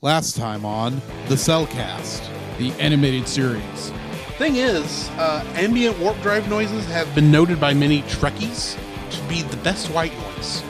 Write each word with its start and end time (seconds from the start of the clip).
Last 0.00 0.36
time 0.36 0.64
on 0.64 1.00
the 1.28 1.34
Cellcast. 1.34 2.26
the 2.58 2.72
animated 2.80 3.28
series. 3.28 3.92
Thing 4.36 4.56
is, 4.56 5.08
uh, 5.10 5.44
ambient 5.54 5.96
warp 6.00 6.20
drive 6.22 6.48
noises 6.48 6.84
have 6.86 7.12
been 7.14 7.30
noted 7.30 7.60
by 7.60 7.72
many 7.72 8.02
Trekkies 8.02 8.76
to 9.10 9.22
be 9.28 9.42
the 9.42 9.56
best 9.58 9.88
white 9.90 10.12
noise. 10.34 10.62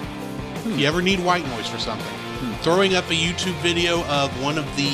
If 0.67 0.79
you 0.79 0.87
ever 0.87 1.01
need 1.01 1.19
white 1.21 1.47
noise 1.49 1.67
for 1.67 1.79
something, 1.79 2.07
throwing 2.61 2.95
up 2.95 3.09
a 3.09 3.15
YouTube 3.15 3.55
video 3.63 4.05
of 4.05 4.31
one 4.43 4.59
of 4.59 4.65
the 4.77 4.91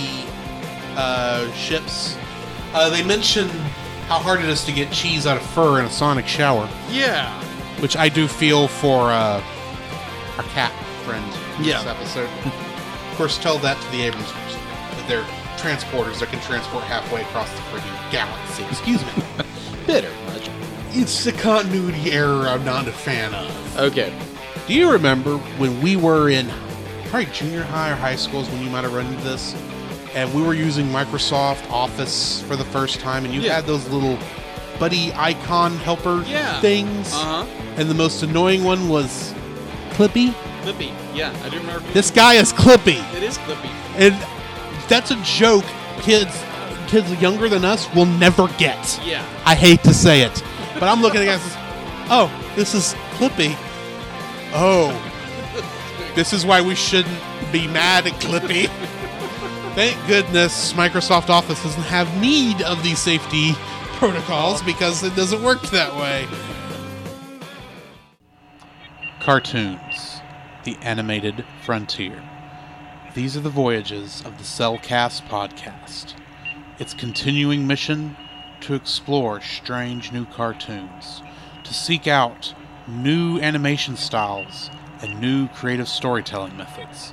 uh, 0.96 1.50
ships, 1.52 2.16
uh, 2.74 2.88
they 2.90 3.02
mention 3.04 3.48
how 4.08 4.18
hard 4.20 4.38
it 4.40 4.46
is 4.48 4.62
to 4.64 4.72
get 4.72 4.92
cheese 4.92 5.26
out 5.26 5.36
of 5.36 5.42
fur 5.50 5.80
in 5.80 5.86
a 5.86 5.90
sonic 5.90 6.28
shower, 6.28 6.68
Yeah. 6.90 7.32
which 7.80 7.96
I 7.96 8.08
do 8.08 8.28
feel 8.28 8.68
for 8.68 9.10
uh, 9.10 9.42
our 10.36 10.44
cat 10.54 10.72
friend 11.04 11.24
in 11.58 11.64
Yeah. 11.64 11.82
this 11.82 11.86
episode. 12.16 12.30
of 13.14 13.18
course, 13.18 13.38
tell 13.38 13.58
that 13.58 13.80
to 13.80 13.90
the 13.92 14.02
Abrams 14.02 14.28
person. 14.32 14.60
That 14.90 15.04
they're 15.06 15.22
transporters 15.56 16.18
that 16.18 16.30
can 16.30 16.40
transport 16.40 16.82
halfway 16.82 17.20
across 17.22 17.48
the 17.52 17.58
freaking 17.70 18.10
galaxy. 18.10 18.64
Excuse 18.64 19.00
me. 19.06 19.22
Bitter 19.86 20.10
much. 20.26 20.50
It's 20.90 21.22
the 21.22 21.30
continuity 21.30 22.10
error 22.10 22.48
I'm 22.48 22.64
not 22.64 22.88
a 22.88 22.92
fan 22.92 23.32
of. 23.32 23.78
Okay. 23.78 24.12
Do 24.66 24.74
you 24.74 24.90
remember 24.90 25.36
when 25.58 25.80
we 25.80 25.94
were 25.94 26.28
in 26.28 26.48
probably 27.04 27.26
junior 27.32 27.62
high 27.62 27.92
or 27.92 27.94
high 27.94 28.16
schools 28.16 28.48
when 28.50 28.64
you 28.64 28.68
might 28.70 28.82
have 28.82 28.92
run 28.92 29.06
into 29.06 29.22
this? 29.22 29.54
And 30.16 30.34
we 30.34 30.42
were 30.42 30.54
using 30.54 30.86
Microsoft 30.86 31.70
Office 31.70 32.42
for 32.42 32.56
the 32.56 32.64
first 32.64 32.98
time, 32.98 33.24
and 33.24 33.32
you 33.32 33.42
Yeah. 33.42 33.54
had 33.54 33.66
those 33.66 33.88
little 33.90 34.18
buddy 34.80 35.12
icon 35.14 35.76
helper 35.78 36.24
Yeah. 36.26 36.60
things. 36.60 37.12
Uh 37.14 37.44
huh. 37.44 37.46
And 37.76 37.88
the 37.88 37.94
most 37.94 38.24
annoying 38.24 38.64
one 38.64 38.88
was 38.88 39.32
Clippy. 39.90 40.34
Clippy. 40.64 40.92
Yeah, 41.14 41.36
I 41.44 41.48
do 41.48 41.58
remember. 41.58 41.86
This 41.92 42.10
guy 42.10 42.34
is 42.34 42.52
Clippy. 42.52 43.02
It 43.16 43.22
is 43.22 43.38
Clippy. 43.38 43.70
And 43.96 44.14
that's 44.88 45.10
a 45.10 45.16
joke 45.22 45.64
kids 46.00 46.42
kids 46.86 47.10
younger 47.20 47.48
than 47.48 47.64
us 47.64 47.92
will 47.94 48.06
never 48.06 48.46
get. 48.58 49.00
Yeah. 49.04 49.26
I 49.44 49.54
hate 49.54 49.82
to 49.84 49.94
say 49.94 50.22
it, 50.22 50.42
but 50.74 50.84
I'm 50.84 51.02
looking 51.02 51.22
at 51.22 51.40
this. 51.40 51.54
Oh, 52.08 52.30
this 52.56 52.74
is 52.74 52.94
Clippy. 53.16 53.56
Oh, 54.52 54.92
this 56.14 56.32
is 56.32 56.46
why 56.46 56.60
we 56.60 56.74
shouldn't 56.74 57.18
be 57.50 57.66
mad 57.66 58.06
at 58.06 58.12
Clippy. 58.14 58.68
Thank 59.74 60.06
goodness 60.06 60.72
Microsoft 60.74 61.30
Office 61.30 61.62
doesn't 61.62 61.82
have 61.82 62.20
need 62.20 62.62
of 62.62 62.82
these 62.84 63.00
safety 63.00 63.52
protocols 63.94 64.62
because 64.62 65.02
it 65.02 65.16
doesn't 65.16 65.42
work 65.42 65.62
that 65.70 65.92
way. 65.96 66.28
Cartoons, 69.18 70.13
the 70.64 70.76
animated 70.82 71.44
frontier. 71.62 72.22
These 73.14 73.36
are 73.36 73.40
the 73.40 73.50
voyages 73.50 74.22
of 74.22 74.38
the 74.38 74.44
Cellcast 74.44 75.28
podcast. 75.28 76.14
Its 76.78 76.94
continuing 76.94 77.66
mission 77.66 78.16
to 78.62 78.74
explore 78.74 79.40
strange 79.40 80.10
new 80.10 80.24
cartoons, 80.26 81.22
to 81.62 81.72
seek 81.72 82.06
out 82.06 82.54
new 82.88 83.38
animation 83.38 83.96
styles 83.96 84.70
and 85.00 85.20
new 85.20 85.48
creative 85.48 85.88
storytelling 85.88 86.56
methods, 86.56 87.12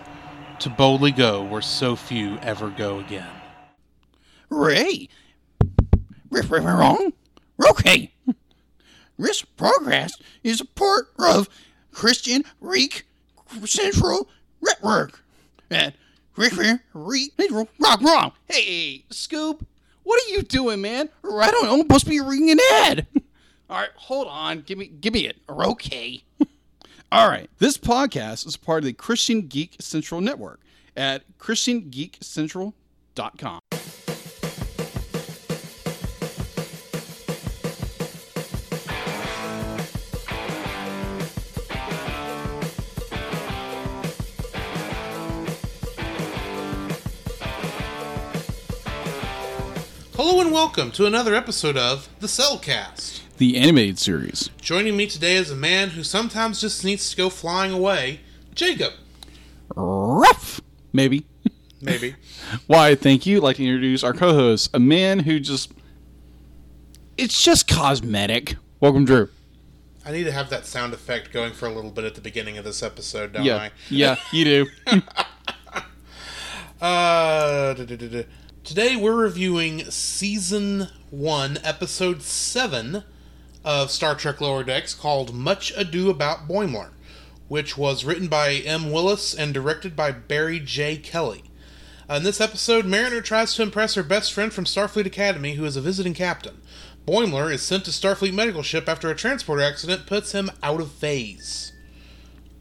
to 0.59 0.69
boldly 0.69 1.11
go 1.11 1.43
where 1.43 1.61
so 1.61 1.95
few 1.95 2.37
ever 2.39 2.69
go 2.69 2.99
again. 2.99 3.29
Ray. 4.49 5.09
Riff, 6.29 6.49
riff, 6.49 6.63
wrong. 6.63 7.13
Okay. 7.69 8.13
This 9.19 9.43
progress 9.43 10.15
is 10.43 10.61
a 10.61 10.65
part 10.65 11.09
of 11.19 11.47
Christian 11.91 12.43
Reek 12.59 13.05
Central 13.65 14.29
Network. 14.61 15.23
Reek 16.93 17.33
Central 17.39 17.67
Rock 17.79 18.01
Wrong. 18.01 18.31
Hey, 18.47 19.05
Scoop, 19.09 19.65
what 20.03 20.21
are 20.23 20.29
you 20.33 20.41
doing, 20.41 20.81
man? 20.81 21.09
I 21.23 21.51
don't 21.51 21.65
know. 21.65 21.73
I'm 21.73 21.81
supposed 21.81 22.05
to 22.05 22.09
be 22.09 22.19
reading 22.19 22.51
an 22.51 22.59
ad. 22.73 23.07
All 23.69 23.79
right, 23.79 23.89
hold 23.95 24.27
on. 24.27 24.61
Give 24.61 24.77
me, 24.77 24.87
give 24.87 25.13
me 25.13 25.27
it. 25.27 25.37
Okay. 25.49 26.23
All 27.11 27.29
right. 27.29 27.49
This 27.59 27.77
podcast 27.77 28.47
is 28.47 28.57
part 28.57 28.79
of 28.79 28.85
the 28.85 28.93
Christian 28.93 29.47
Geek 29.47 29.75
Central 29.79 30.21
Network 30.21 30.59
at 30.95 31.23
ChristianGeekCentral.com. 31.39 33.59
Hello 50.33 50.39
and 50.43 50.53
welcome 50.53 50.91
to 50.91 51.05
another 51.05 51.35
episode 51.35 51.75
of 51.75 52.07
The 52.21 52.27
Cellcast. 52.27 53.19
The 53.35 53.57
animated 53.57 53.99
series. 53.99 54.49
Joining 54.61 54.95
me 54.95 55.05
today 55.05 55.35
is 55.35 55.51
a 55.51 55.57
man 55.57 55.89
who 55.89 56.03
sometimes 56.03 56.61
just 56.61 56.85
needs 56.85 57.11
to 57.11 57.17
go 57.17 57.29
flying 57.29 57.73
away, 57.73 58.21
Jacob. 58.55 58.93
Ruff. 59.75 60.61
Maybe. 60.93 61.25
Maybe. 61.81 62.15
Why, 62.67 62.95
thank 62.95 63.25
you. 63.25 63.39
I'd 63.39 63.43
like 63.43 63.57
to 63.57 63.65
introduce 63.65 64.05
our 64.05 64.13
co 64.13 64.33
host, 64.33 64.69
a 64.73 64.79
man 64.79 65.19
who 65.19 65.37
just. 65.37 65.73
It's 67.17 67.43
just 67.43 67.67
cosmetic. 67.67 68.55
Welcome, 68.79 69.03
Drew. 69.03 69.27
I 70.05 70.13
need 70.13 70.23
to 70.23 70.31
have 70.31 70.49
that 70.49 70.65
sound 70.65 70.93
effect 70.93 71.33
going 71.33 71.51
for 71.51 71.65
a 71.67 71.73
little 71.73 71.91
bit 71.91 72.05
at 72.05 72.15
the 72.15 72.21
beginning 72.21 72.57
of 72.57 72.63
this 72.63 72.81
episode, 72.81 73.33
don't 73.33 73.43
Yeah. 73.43 73.57
I? 73.57 73.71
Yeah, 73.89 74.15
you 74.31 74.45
do. 74.45 74.67
Uh, 76.81 77.75
da- 77.75 77.85
da- 77.85 77.95
da- 77.95 78.07
da. 78.07 78.23
Today 78.63 78.95
we're 78.95 79.15
reviewing 79.15 79.89
season 79.89 80.87
one, 81.09 81.57
episode 81.63 82.21
seven 82.21 83.03
of 83.65 83.91
Star 83.91 84.15
Trek 84.15 84.39
Lower 84.39 84.63
Decks, 84.63 84.93
called 84.93 85.33
"Much 85.33 85.73
Ado 85.75 86.09
About 86.09 86.47
Boimler," 86.47 86.91
which 87.47 87.77
was 87.77 88.05
written 88.05 88.27
by 88.27 88.53
M. 88.53 88.91
Willis 88.91 89.33
and 89.33 89.53
directed 89.53 89.95
by 89.95 90.11
Barry 90.11 90.59
J. 90.59 90.97
Kelly. 90.97 91.43
Uh, 92.09 92.15
in 92.15 92.23
this 92.23 92.41
episode, 92.41 92.85
Mariner 92.85 93.21
tries 93.21 93.55
to 93.55 93.63
impress 93.63 93.95
her 93.95 94.03
best 94.03 94.31
friend 94.31 94.53
from 94.53 94.65
Starfleet 94.65 95.05
Academy, 95.05 95.53
who 95.53 95.65
is 95.65 95.75
a 95.75 95.81
visiting 95.81 96.13
captain. 96.13 96.61
Boimler 97.07 97.51
is 97.51 97.61
sent 97.61 97.85
to 97.85 97.91
Starfleet 97.91 98.33
medical 98.33 98.63
ship 98.63 98.87
after 98.87 99.09
a 99.09 99.15
transporter 99.15 99.63
accident 99.63 100.05
puts 100.05 100.33
him 100.33 100.51
out 100.61 100.79
of 100.79 100.91
phase. 100.91 101.73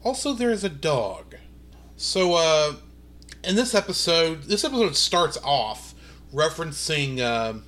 Also, 0.03 0.33
there 0.33 0.49
is 0.49 0.63
a 0.63 0.69
dog. 0.69 1.35
So, 1.95 2.33
uh, 2.33 2.73
in 3.43 3.55
this 3.55 3.75
episode, 3.75 4.43
this 4.43 4.63
episode 4.63 4.95
starts 4.95 5.37
off 5.43 5.90
referencing 6.33 7.19
uh, 7.19 7.59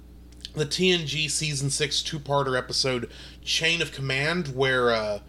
the 0.56 0.66
TNG 0.66 1.30
season 1.30 1.70
six 1.70 2.02
two-parter 2.02 2.58
episode 2.58 3.10
"Chain 3.44 3.82
of 3.82 3.92
Command," 3.92 4.50
where 4.56 4.92
uh, 4.92 5.20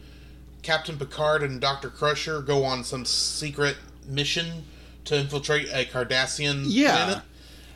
Captain 0.62 0.96
Picard 0.98 1.42
and 1.42 1.60
Doctor 1.60 1.90
Crusher 1.90 2.40
go 2.40 2.64
on 2.64 2.84
some 2.84 3.04
secret 3.04 3.76
mission 4.06 4.64
to 5.04 5.16
infiltrate 5.18 5.68
a 5.72 5.84
Cardassian 5.84 6.64
Yeah. 6.66 6.96
planet, 6.96 7.22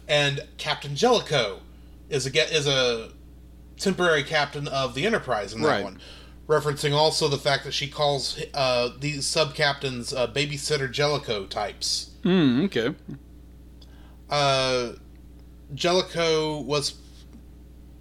and 0.06 0.41
Captain 0.58 0.94
Jellicoe 0.96 1.60
is 2.08 2.26
a 2.26 2.54
is 2.54 2.66
a 2.66 3.10
temporary 3.78 4.22
captain 4.25 4.66
of 4.69 4.94
the 4.94 5.06
Enterprise 5.06 5.52
in 5.52 5.60
that 5.62 5.69
Right. 5.69 5.84
one. 5.84 6.00
Referencing 6.48 6.94
also 6.94 7.28
the 7.28 7.36
fact 7.38 7.64
that 7.64 7.72
she 7.75 7.86
calls 7.88 8.42
uh, 8.54 8.88
these 8.98 9.26
sub 9.26 9.54
captains 9.54 10.14
uh, 10.14 10.26
babysitter 10.26 10.90
Jellicoe 10.90 11.44
types 11.44 12.10
Hmm, 12.22 12.62
okay. 12.64 12.94
uh, 14.30 14.92
Jellicoe 15.75 16.61
was. 16.61 16.95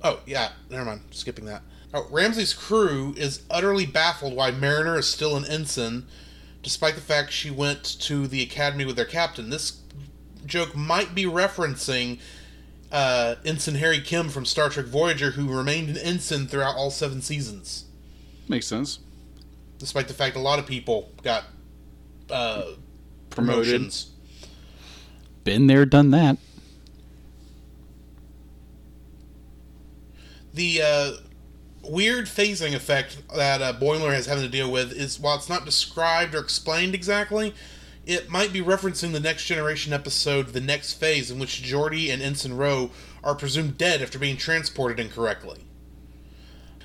Oh 0.04 0.20
yeah, 0.26 0.52
never 0.70 0.86
mind. 0.86 1.02
Skipping 1.12 1.46
that. 1.46 1.62
Oh, 1.94 2.08
Ramsey's 2.12 2.54
crew 2.54 3.14
is 3.18 3.44
utterly 3.50 3.86
baffled 3.86 4.36
why 4.36 4.52
Mariner 4.52 4.98
is 5.00 5.08
still 5.08 5.36
an 5.38 5.46
ensign, 5.46 6.06
despite 6.62 6.96
the 6.96 7.02
fact 7.02 7.32
she 7.32 7.50
went 7.50 7.84
to 8.02 8.28
the 8.28 8.42
academy 8.44 8.86
with 8.86 8.96
their 8.96 9.06
captain. 9.06 9.50
This 9.50 9.82
joke 10.46 10.76
might 10.76 11.16
be 11.16 11.24
referencing 11.24 12.20
uh, 12.92 13.36
Ensign 13.46 13.76
Harry 13.76 14.00
Kim 14.02 14.30
from 14.30 14.46
Star 14.46 14.70
Trek 14.70 14.86
Voyager, 14.86 15.32
who 15.32 15.48
remained 15.48 15.90
an 15.90 15.98
ensign 15.98 16.48
throughout 16.48 16.76
all 16.76 16.92
seven 16.92 17.22
seasons, 17.22 17.86
Makes 18.48 18.68
sense. 18.68 19.00
despite 19.78 20.08
the 20.08 20.14
fact 20.14 20.36
a 20.36 20.40
lot 20.40 20.60
of 20.60 20.66
people 20.66 21.12
got 21.24 21.44
uh, 22.30 22.64
Promoted. 23.30 23.66
promotions. 23.66 24.12
Been 25.44 25.68
there, 25.68 25.86
done 25.86 26.12
that. 26.12 26.38
The 30.58 30.82
uh, 30.82 31.12
weird 31.84 32.26
phasing 32.26 32.74
effect 32.74 33.18
that 33.36 33.62
uh, 33.62 33.74
Boimler 33.74 34.12
has 34.12 34.26
having 34.26 34.44
to 34.44 34.50
deal 34.50 34.72
with 34.72 34.92
is 34.92 35.20
while 35.20 35.36
it's 35.36 35.50
not 35.50 35.66
described 35.66 36.34
or 36.34 36.40
explained 36.40 36.96
exactly, 36.96 37.54
it 38.08 38.32
might 38.32 38.52
be 38.52 38.62
referencing 38.62 39.12
the 39.12 39.20
next 39.20 39.46
generation 39.46 39.94
episode, 39.94 40.48
The 40.48 40.60
Next 40.60 40.94
Phase, 40.94 41.30
in 41.30 41.38
which 41.38 41.62
Geordi 41.62 42.12
and 42.12 42.24
Ensign 42.24 42.58
Ro 42.58 42.90
are 43.24 43.36
presumed 43.36 43.78
dead 43.78 44.02
after 44.02 44.18
being 44.18 44.36
transported 44.36 45.00
incorrectly. 45.00 45.60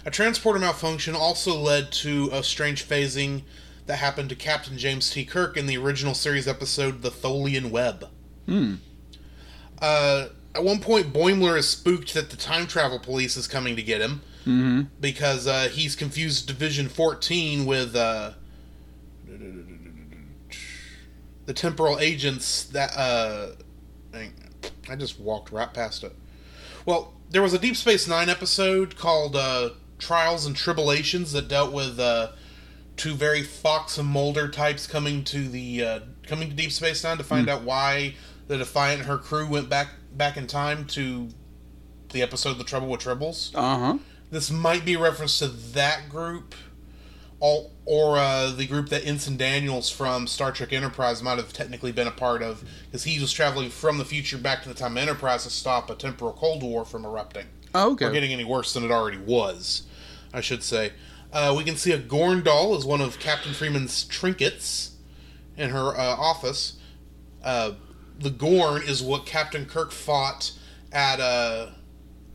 A 0.05 0.11
transporter 0.11 0.59
malfunction 0.59 1.15
also 1.15 1.57
led 1.57 1.93
to 1.93 2.29
a 2.31 2.43
strange 2.43 2.87
phasing 2.87 3.43
that 3.87 3.97
happened 4.01 4.29
to 4.29 4.35
Captain 4.35 4.77
James 4.77 5.09
T. 5.09 5.25
Kirk 5.25 5.57
in 5.57 5.65
the 5.65 5.79
original 5.79 6.13
series 6.13 6.47
episode 6.47 7.01
The 7.01 7.11
Tholian 7.11 7.71
Web. 7.71 8.11
Uh, 9.81 10.27
at 10.55 10.65
one 10.65 10.81
point, 10.81 11.13
Boimler 11.13 11.57
is 11.57 11.69
spooked 11.69 12.15
that 12.15 12.31
the 12.31 12.37
time 12.37 12.67
travel 12.67 12.99
police 12.99 13.37
is 13.37 13.47
coming 13.47 13.77
to 13.77 13.83
get 13.83 14.01
him 14.01 14.23
mm-hmm. 14.41 14.83
because 15.01 15.47
uh, 15.47 15.69
he's 15.71 15.97
confused 15.97 16.47
Division 16.47 16.89
14 16.89 17.65
with 17.65 17.97
uh, 17.97 18.33
the 21.47 21.55
temporal 21.55 21.99
agents 21.99 22.65
that. 22.65 22.97
Uh, 22.97 23.53
I 24.89 24.97
just 24.97 25.19
walked 25.19 25.53
right 25.53 25.73
past 25.73 26.05
it. 26.05 26.15
Well, 26.85 27.15
there 27.31 27.43
was 27.43 27.55
a 27.55 27.59
Deep 27.59 27.77
Space 27.77 28.09
Nine 28.09 28.29
episode 28.29 28.97
called 28.97 29.37
uh, 29.37 29.71
Trials 29.99 30.45
and 30.45 30.57
Tribulations 30.57 31.33
that 31.33 31.49
dealt 31.49 31.73
with 31.73 31.99
uh, 31.99 32.33
two 32.97 33.15
very 33.15 33.43
Fox 33.43 33.97
and 33.99 34.09
Mulder 34.09 34.49
types 34.49 34.87
coming 34.87 35.25
to 35.25 35.49
the 35.49 35.85
uh, 35.85 36.01
coming 36.27 36.51
to 36.51 36.55
Deep 36.55 36.73
Space 36.73 37.05
Nine 37.05 37.17
to 37.19 37.25
find 37.25 37.49
out 37.49 37.63
why 37.63 38.15
the 38.49 38.59
Defiant 38.59 39.01
and 39.01 39.09
her 39.09 39.19
crew 39.19 39.47
went 39.47 39.69
back 39.69 39.89
back 40.17 40.37
in 40.37 40.47
time 40.47 40.85
to 40.89 41.29
the 42.13 42.23
episode 42.23 42.59
"The 42.59 42.65
Trouble 42.65 42.89
with 42.89 43.01
Tribbles." 43.01 43.53
Uh 43.55 43.79
huh. 43.79 43.99
This 44.31 44.51
might 44.51 44.85
be 44.85 44.95
a 44.95 44.99
reference 44.99 45.39
to 45.41 45.49
that 45.49 46.09
group, 46.09 46.55
or, 47.39 47.71
or 47.85 48.17
uh, 48.17 48.51
the 48.51 48.67
group 48.67 48.89
that 48.89 49.05
Ensign 49.07 49.37
Daniels 49.37 49.91
from 49.91 50.27
Star 50.27 50.53
Trek 50.53 50.73
Enterprise 50.73 51.23
might 51.23 51.37
have 51.37 51.53
technically 51.53 51.93
been 51.93 52.07
a 52.09 52.13
part 52.13 52.43
of, 52.43 52.65
because 52.87 53.05
he 53.05 53.21
was 53.21 53.31
traveling 53.31 53.69
from 53.69 53.99
the 53.99 54.07
future 54.07 54.39
back 54.39 54.63
to 54.63 54.69
the 54.71 54.75
time 54.75 54.93
of 54.93 55.03
Enterprise 55.03 55.45
to 55.45 55.51
stop 55.51 55.91
a 55.91 55.95
temporal 55.95 56.33
Cold 56.33 56.63
War 56.63 56.87
from 56.87 57.05
erupting 57.05 57.45
Oh, 57.75 57.93
okay. 57.93 58.07
or 58.07 58.11
getting 58.13 58.33
any 58.33 58.45
worse 58.45 58.73
than 58.73 58.85
it 58.85 58.91
already 58.91 59.19
was, 59.19 59.83
I 60.33 60.41
should 60.41 60.63
say. 60.63 60.93
Uh, 61.31 61.55
we 61.57 61.63
can 61.65 61.77
see 61.77 61.93
a 61.93 61.99
Gorn 61.99 62.43
doll 62.43 62.75
as 62.75 62.87
one 62.87 63.03
of 63.03 63.19
Captain 63.19 63.53
Freeman's 63.53 64.05
trinkets 64.05 64.93
in 65.59 65.71
her 65.71 65.89
uh, 65.95 66.17
office. 66.17 66.79
Uh, 67.45 67.73
the 68.19 68.31
Gorn 68.31 68.83
is 68.83 69.03
what 69.03 69.27
Captain 69.27 69.67
Kirk 69.67 69.93
fought 69.93 70.53
at 70.93 71.21
uh, 71.21 71.69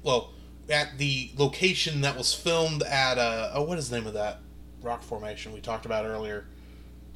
well, 0.04 0.32
at 0.70 0.98
the 0.98 1.32
location 1.38 2.02
that 2.02 2.18
was 2.18 2.34
filmed 2.34 2.84
at 2.84 3.18
uh, 3.18 3.52
oh, 3.54 3.64
what 3.64 3.78
is 3.78 3.90
the 3.90 3.98
name 3.98 4.08
of 4.08 4.14
that 4.14 4.40
rock 4.82 5.02
formation 5.04 5.52
we 5.54 5.60
talked 5.62 5.86
about 5.86 6.06
earlier, 6.06 6.46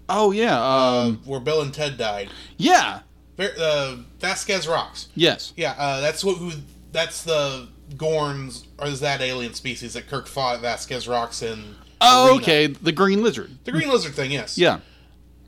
Oh 0.10 0.32
yeah. 0.32 0.60
Um. 0.62 1.22
where 1.26 1.40
Bill 1.40 1.62
and 1.62 1.74
Ted 1.74 1.98
died. 1.98 2.30
yeah. 2.58 3.02
Uh, 3.40 3.96
Vasquez 4.20 4.68
Rocks. 4.68 5.08
Yes. 5.16 5.52
Yeah, 5.58 5.74
uh, 5.78 6.00
that's 6.02 6.24
what 6.24 6.38
who 6.38 6.52
that's 6.92 7.24
the 7.24 7.70
Gorns 7.96 8.66
or 8.78 8.88
is 8.88 9.00
that 9.00 9.20
alien 9.22 9.54
species 9.56 9.94
that 9.94 10.08
Kirk 10.08 10.28
fought 10.28 10.56
at 10.58 10.62
Vasquez 10.62 11.08
Rocks 11.08 11.42
in. 11.42 11.76
Oh, 12.02 12.28
Arena. 12.28 12.42
okay. 12.42 12.68
The 12.68 12.92
green 12.92 13.24
lizard. 13.24 13.50
The 13.64 13.72
green 13.72 13.90
lizard 13.90 14.14
thing, 14.14 14.32
yes. 14.32 14.58
Yeah. 14.58 14.80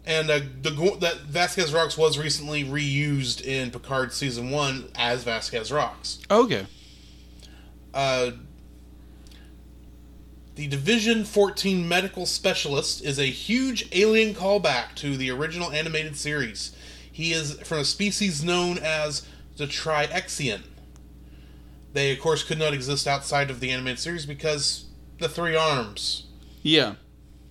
And 0.05 0.29
uh, 0.29 0.39
the 0.61 0.97
that 0.99 1.21
Vasquez 1.21 1.73
Rocks 1.73 1.97
was 1.97 2.17
recently 2.17 2.63
reused 2.65 3.41
in 3.41 3.71
Picard 3.71 4.11
season 4.11 4.51
one 4.51 4.89
as 4.95 5.23
Vasquez 5.23 5.71
Rocks. 5.71 6.19
Okay. 6.29 6.65
Uh, 7.93 8.31
the 10.55 10.67
Division 10.67 11.23
14 11.23 11.87
medical 11.87 12.25
specialist 12.25 13.03
is 13.03 13.17
a 13.17 13.25
huge 13.25 13.87
alien 13.91 14.35
callback 14.35 14.93
to 14.95 15.17
the 15.17 15.31
original 15.31 15.71
animated 15.71 16.15
series. 16.15 16.75
He 17.11 17.31
is 17.31 17.53
from 17.61 17.79
a 17.79 17.85
species 17.85 18.43
known 18.43 18.77
as 18.77 19.25
the 19.57 19.65
Triexian. 19.65 20.61
They, 21.93 22.11
of 22.11 22.19
course, 22.19 22.43
could 22.43 22.59
not 22.59 22.73
exist 22.73 23.07
outside 23.07 23.49
of 23.49 23.59
the 23.61 23.71
animated 23.71 23.99
series 23.99 24.25
because 24.25 24.85
the 25.19 25.29
three 25.29 25.55
arms 25.55 26.25
Yeah. 26.61 26.95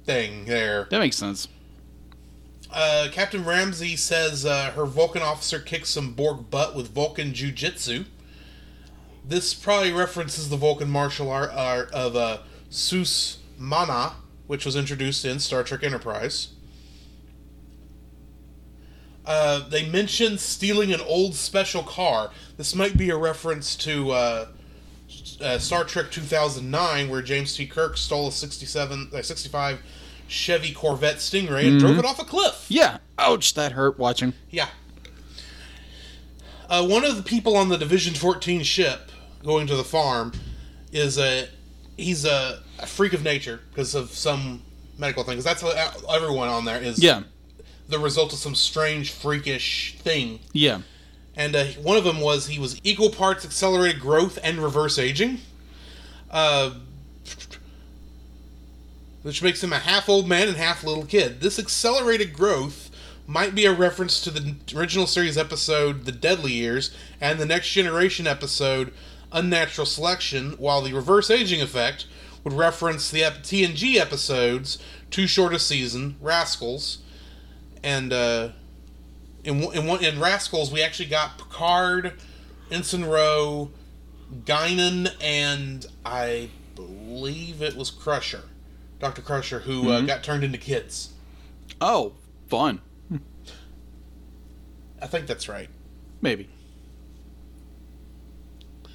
thing 0.05 0.45
there. 0.45 0.87
That 0.91 0.99
makes 0.99 1.17
sense. 1.17 1.49
Uh, 2.73 3.09
Captain 3.13 3.45
Ramsey 3.45 3.97
says 3.97 4.47
uh, 4.47 4.71
her 4.71 4.87
Vulcan 4.87 5.21
officer 5.21 5.59
kicked 5.59 5.87
some 5.87 6.15
Borg 6.15 6.51
butt 6.51 6.75
with 6.75 6.89
Vulcan 6.89 7.33
jujitsu. 7.33 8.07
This 9.25 9.53
probably 9.53 9.93
references 9.93 10.49
the 10.49 10.57
Vulcan 10.57 10.89
martial 10.89 11.31
art, 11.31 11.51
of 11.51 12.17
uh, 12.17 12.39
Suus 12.71 13.37
Mahna, 13.61 14.15
which 14.47 14.65
was 14.65 14.75
introduced 14.75 15.25
in 15.25 15.39
Star 15.39 15.63
Trek 15.63 15.83
Enterprise. 15.85 16.49
Uh, 19.25 19.69
they 19.69 19.89
mention 19.89 20.39
stealing 20.39 20.93
an 20.93 21.01
old 21.03 21.35
special 21.35 21.83
car. 21.83 22.31
This 22.57 22.75
might 22.75 22.97
be 22.97 23.11
a 23.11 23.17
reference 23.17 23.77
to 23.77 24.11
uh, 24.11 24.47
uh, 25.41 25.59
Star 25.59 25.85
Trek 25.85 26.11
2009, 26.11 27.09
where 27.09 27.23
James 27.23 27.55
T. 27.55 27.67
Kirk 27.67 27.97
stole 27.97 28.29
a 28.29 28.33
67, 28.33 29.11
uh, 29.15 29.23
65 29.23 29.81
Chevy 30.29 30.73
Corvette 30.73 31.17
Stingray 31.17 31.69
and 31.69 31.79
drove 31.81 31.99
it 31.99 32.05
off 32.05 32.19
a 32.21 32.25
cliff. 32.25 32.67
Yeah. 32.69 32.99
Ouch. 33.19 33.55
That 33.55 33.73
hurt 33.73 33.99
watching. 33.99 34.33
Yeah. 34.51 34.69
Uh, 36.69 36.87
one 36.87 37.05
of 37.05 37.17
the 37.17 37.23
people 37.23 37.57
on 37.57 37.69
the 37.69 37.77
Division 37.77 38.15
14 38.15 38.63
ship 38.63 39.11
going 39.45 39.67
to 39.67 39.77
the 39.77 39.85
farm 39.85 40.33
is 40.93 41.19
a 41.19 41.49
he's 41.97 42.25
a, 42.25 42.63
a 42.79 42.87
freak 42.87 43.13
of 43.13 43.23
nature 43.23 43.61
because 43.71 43.95
of 43.95 44.13
some 44.13 44.63
medical 44.99 45.25
thing. 45.25 45.41
that's 45.41 45.63
what 45.63 45.77
everyone 46.09 46.49
on 46.49 46.65
there 46.65 46.81
is. 46.81 47.03
Yeah. 47.03 47.23
The 47.89 47.99
result 47.99 48.33
of 48.33 48.39
some 48.39 48.55
strange 48.55 49.11
freakish 49.11 49.97
thing. 49.99 50.41
Yeah. 50.53 50.81
And 51.37 51.55
uh, 51.57 51.65
one 51.83 51.97
of 51.97 52.05
them 52.05 52.21
was 52.21 52.47
he 52.47 52.59
was 52.59 52.81
equal 52.85 53.11
parts 53.11 53.45
accelerated 53.45 54.01
growth 54.01 54.39
and 54.43 54.59
reverse 54.59 54.99
aging. 54.99 55.39
Uh, 56.31 56.75
which 59.23 59.43
makes 59.43 59.63
him 59.63 59.73
a 59.73 59.79
half 59.79 60.09
old 60.09 60.29
man 60.29 60.49
and 60.49 60.57
half 60.57 60.85
little 60.85 61.05
kid. 61.05 61.41
This 61.41 61.59
accelerated 61.59 62.33
growth 62.33 62.91
might 63.27 63.55
be 63.55 63.65
a 63.65 63.73
reference 63.73 64.21
to 64.21 64.31
the 64.31 64.57
original 64.77 65.07
series 65.07 65.39
episode 65.39 66.05
The 66.05 66.13
Deadly 66.13 66.53
Years 66.53 66.95
and 67.21 67.39
the 67.39 67.47
Next 67.47 67.71
Generation 67.71 68.27
episode 68.27 68.93
Unnatural 69.31 69.87
Selection, 69.87 70.53
while 70.59 70.83
the 70.83 70.93
reverse 70.93 71.31
aging 71.31 71.63
effect 71.63 72.07
would 72.45 72.53
reference 72.53 73.11
the 73.11 73.21
TNG 73.21 73.97
episodes 73.97 74.79
Too 75.11 75.27
Short 75.27 75.55
a 75.55 75.59
Season, 75.59 76.17
Rascals, 76.21 76.99
and 77.83 78.13
uh, 78.13 78.49
in 79.45 79.63
in 79.73 79.89
in 80.05 80.21
Rascals 80.21 80.73
we 80.73 80.83
actually 80.83 81.09
got 81.09 81.39
Picard, 81.39 82.15
Ensign 82.71 83.05
Ro, 83.05 83.71
Guinan, 84.45 85.15
and 85.21 85.87
I 86.05 86.51
believe 86.75 87.63
it 87.63 87.77
was 87.77 87.91
Crusher, 87.91 88.45
Doctor 89.03 89.21
Crusher, 89.21 89.59
who 89.59 89.91
uh, 89.91 90.01
got 90.03 90.23
turned 90.23 90.45
into 90.45 90.59
kids. 90.59 91.11
Oh, 91.81 92.13
fun. 92.47 92.81
I 95.03 95.09
think 95.09 95.27
that's 95.27 95.49
right. 95.49 95.69
Maybe. 96.21 96.49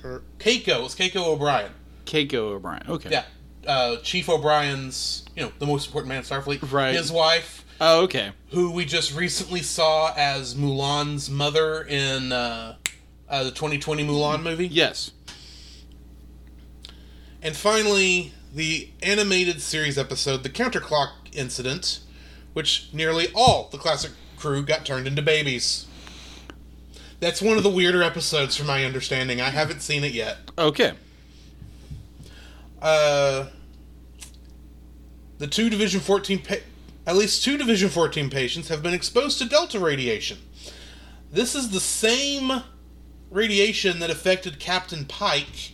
Keiko, 0.01 0.85
it's 0.85 0.95
Keiko 0.95 1.17
O'Brien. 1.27 1.71
Keiko 2.05 2.35
O'Brien. 2.53 2.83
Okay. 2.87 3.09
Yeah, 3.11 3.25
uh, 3.67 3.97
Chief 3.97 4.29
O'Brien's, 4.29 5.25
you 5.35 5.43
know, 5.43 5.51
the 5.59 5.65
most 5.65 5.87
important 5.87 6.07
man 6.07 6.19
in 6.19 6.23
Starfleet. 6.23 6.71
Right. 6.71 6.95
His 6.95 7.11
wife, 7.11 7.65
Oh, 7.81 8.03
okay. 8.03 8.31
who 8.51 8.71
we 8.71 8.85
just 8.85 9.13
recently 9.13 9.61
saw 9.61 10.13
as 10.15 10.55
Mulan's 10.55 11.29
mother 11.29 11.81
in 11.83 12.31
uh, 12.31 12.77
uh, 13.27 13.43
the 13.43 13.51
2020 13.51 14.07
Mulan 14.07 14.41
movie. 14.41 14.67
Yes. 14.67 15.11
And 17.41 17.57
finally, 17.57 18.31
the 18.53 18.89
animated 19.01 19.61
series 19.61 19.97
episode, 19.97 20.43
The 20.43 20.49
Counterclock 20.49 21.11
Incident, 21.33 21.99
which 22.53 22.89
nearly 22.93 23.27
all 23.35 23.69
the 23.71 23.77
classic 23.77 24.11
crew 24.37 24.63
got 24.63 24.85
turned 24.85 25.07
into 25.07 25.21
babies. 25.21 25.85
That's 27.19 27.41
one 27.41 27.57
of 27.57 27.63
the 27.63 27.69
weirder 27.69 28.03
episodes, 28.03 28.55
from 28.55 28.67
my 28.67 28.85
understanding. 28.85 29.41
I 29.41 29.49
haven't 29.49 29.81
seen 29.81 30.03
it 30.03 30.13
yet. 30.13 30.37
Okay. 30.57 30.93
Uh, 32.81 33.47
the 35.39 35.47
two 35.47 35.69
Division 35.69 35.99
14, 35.99 36.39
pa- 36.39 36.55
at 37.07 37.15
least 37.15 37.43
two 37.43 37.57
Division 37.57 37.89
14 37.89 38.29
patients 38.29 38.69
have 38.69 38.83
been 38.83 38.93
exposed 38.93 39.39
to 39.39 39.45
Delta 39.45 39.79
radiation. 39.79 40.37
This 41.31 41.55
is 41.55 41.71
the 41.71 41.79
same 41.79 42.63
radiation 43.31 43.99
that 43.99 44.09
affected 44.09 44.59
Captain 44.59 45.05
Pike 45.05 45.73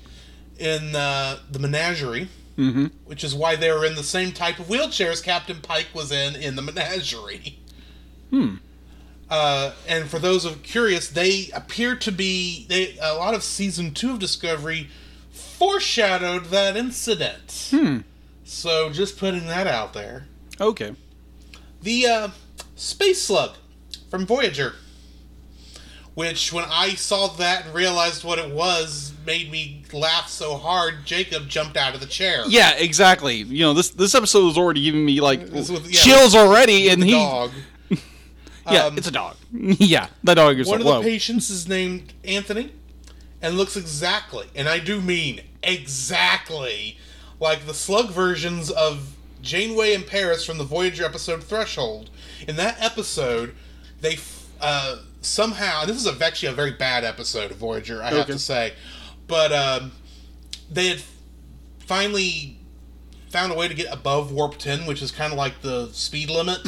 in 0.57 0.95
uh, 0.95 1.39
the 1.51 1.59
menagerie, 1.59 2.29
Mm-hmm. 2.57 2.85
which 3.05 3.23
is 3.23 3.33
why 3.33 3.55
they 3.55 3.71
were 3.71 3.83
in 3.83 3.95
the 3.95 4.03
same 4.03 4.31
type 4.31 4.59
of 4.59 4.67
wheelchairs 4.67 5.23
Captain 5.23 5.59
Pike 5.59 5.87
was 5.93 6.11
in 6.11 6.35
in 6.35 6.55
the 6.55 6.61
menagerie. 6.61 7.57
Hmm. 8.29 8.55
Uh, 9.29 9.71
and 9.87 10.07
for 10.07 10.19
those 10.19 10.45
of 10.45 10.61
curious, 10.61 11.09
they 11.09 11.49
appear 11.53 11.95
to 11.95 12.11
be 12.11 12.67
they 12.69 12.95
a 13.01 13.15
lot 13.15 13.33
of 13.33 13.41
season 13.41 13.93
two 13.93 14.11
of 14.11 14.19
Discovery 14.19 14.89
foreshadowed 15.31 16.45
that 16.45 16.77
incident. 16.77 17.69
Hmm. 17.71 17.99
So 18.43 18.91
just 18.91 19.17
putting 19.17 19.47
that 19.47 19.65
out 19.65 19.93
there. 19.93 20.27
Okay. 20.59 20.93
The 21.81 22.05
uh, 22.05 22.27
space 22.75 23.23
slug 23.23 23.55
from 24.11 24.25
Voyager, 24.25 24.75
which 26.13 26.53
when 26.53 26.65
I 26.69 26.89
saw 26.89 27.27
that 27.27 27.65
and 27.65 27.73
realized 27.73 28.23
what 28.23 28.37
it 28.37 28.51
was, 28.51 29.12
made 29.25 29.51
me 29.51 29.83
laugh 29.93 30.27
so 30.27 30.55
hard. 30.57 31.05
Jacob 31.05 31.47
jumped 31.47 31.77
out 31.77 31.93
of 31.93 32.01
the 32.01 32.07
chair. 32.07 32.43
Yeah, 32.47 32.73
exactly. 32.75 33.35
You 33.37 33.65
know, 33.65 33.73
this 33.73 33.89
this 33.89 34.15
episode 34.15 34.45
was 34.45 34.57
already 34.57 34.83
giving 34.83 35.05
me 35.05 35.21
like 35.21 35.41
yeah, 35.51 35.63
chills 35.91 36.35
already, 36.35 36.89
and 36.89 37.01
The 37.01 37.05
he 37.07 37.11
dog. 37.11 37.51
Yeah, 38.71 38.85
Um, 38.85 38.97
it's 38.97 39.07
a 39.07 39.11
dog. 39.11 39.35
yeah, 39.51 40.07
that 40.23 40.35
dog 40.35 40.57
is 40.57 40.67
One 40.67 40.79
of 40.79 40.85
like, 40.85 40.93
the 40.95 40.99
whoa. 41.01 41.03
patients 41.03 41.49
is 41.49 41.67
named 41.67 42.13
Anthony 42.23 42.71
and 43.41 43.57
looks 43.57 43.75
exactly, 43.75 44.47
and 44.55 44.69
I 44.69 44.79
do 44.79 45.01
mean 45.01 45.41
exactly, 45.61 46.97
like 47.39 47.65
the 47.65 47.73
slug 47.73 48.09
versions 48.11 48.71
of 48.71 49.15
Janeway 49.41 49.93
and 49.93 50.07
Paris 50.07 50.45
from 50.45 50.57
the 50.57 50.63
Voyager 50.63 51.03
episode 51.03 51.43
Threshold. 51.43 52.09
In 52.47 52.55
that 52.55 52.77
episode, 52.81 53.53
they 53.99 54.17
uh, 54.61 54.99
somehow, 55.21 55.85
this 55.85 55.97
is 55.97 56.07
a, 56.07 56.25
actually 56.25 56.49
a 56.49 56.53
very 56.53 56.71
bad 56.71 57.03
episode 57.03 57.51
of 57.51 57.57
Voyager, 57.57 58.01
I 58.01 58.11
have 58.11 58.27
to 58.27 58.39
say, 58.39 58.73
but 59.27 59.51
um, 59.51 59.91
they 60.71 60.87
had 60.87 61.01
finally 61.85 62.57
found 63.29 63.51
a 63.51 63.55
way 63.55 63.67
to 63.67 63.73
get 63.73 63.91
above 63.91 64.31
warp 64.31 64.57
10 64.57 64.85
which 64.85 65.01
is 65.01 65.11
kind 65.11 65.31
of 65.33 65.37
like 65.37 65.61
the 65.61 65.87
speed 65.91 66.29
limit 66.29 66.59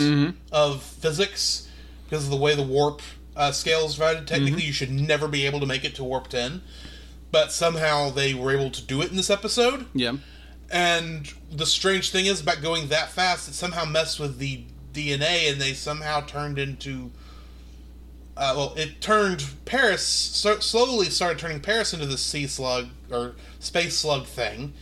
of 0.52 0.82
physics. 0.82 1.70
Because 2.10 2.26
of 2.26 2.30
the 2.32 2.38
way 2.38 2.56
the 2.56 2.64
warp 2.64 3.02
uh, 3.36 3.52
scale 3.52 3.86
is 3.86 3.94
divided 3.96 4.28
technically 4.28 4.64
you 4.64 4.72
should 4.74 4.92
never 4.92 5.28
be 5.28 5.46
able 5.46 5.60
to 5.60 5.66
make 5.66 5.84
it 5.84 5.96
to 5.96 6.04
warp 6.04 6.28
10 6.28 6.62
but 7.32 7.52
somehow 7.52 8.10
they 8.10 8.34
were 8.34 8.52
able 8.54 8.70
to 8.72 8.82
do 8.82 9.02
it 9.02 9.10
in 9.10 9.18
this 9.18 9.30
episode. 9.30 9.86
Yeah. 9.94 10.14
and 10.72 11.34
the 11.52 11.66
strange 11.66 12.12
thing 12.12 12.26
is 12.28 12.42
about 12.42 12.62
going 12.62 12.88
that 12.90 13.10
fast 13.10 13.48
it 13.50 13.54
somehow 13.54 13.86
messed 13.86 14.20
with 14.20 14.38
the 14.40 14.64
dna 14.94 15.52
and 15.52 15.60
they 15.62 15.74
somehow 15.74 16.22
turned 16.22 16.58
into 16.58 17.12
uh, 18.38 18.54
well 18.56 18.74
it 18.76 19.02
turned 19.02 19.44
paris 19.66 20.06
so, 20.06 20.60
slowly 20.60 21.10
started 21.10 21.40
turning 21.40 21.60
paris 21.60 21.94
into 21.94 22.06
the 22.06 22.18
sea 22.18 22.48
slug 22.48 22.88
or 23.12 23.36
space 23.60 23.98
slug 23.98 24.26
thing. 24.26 24.74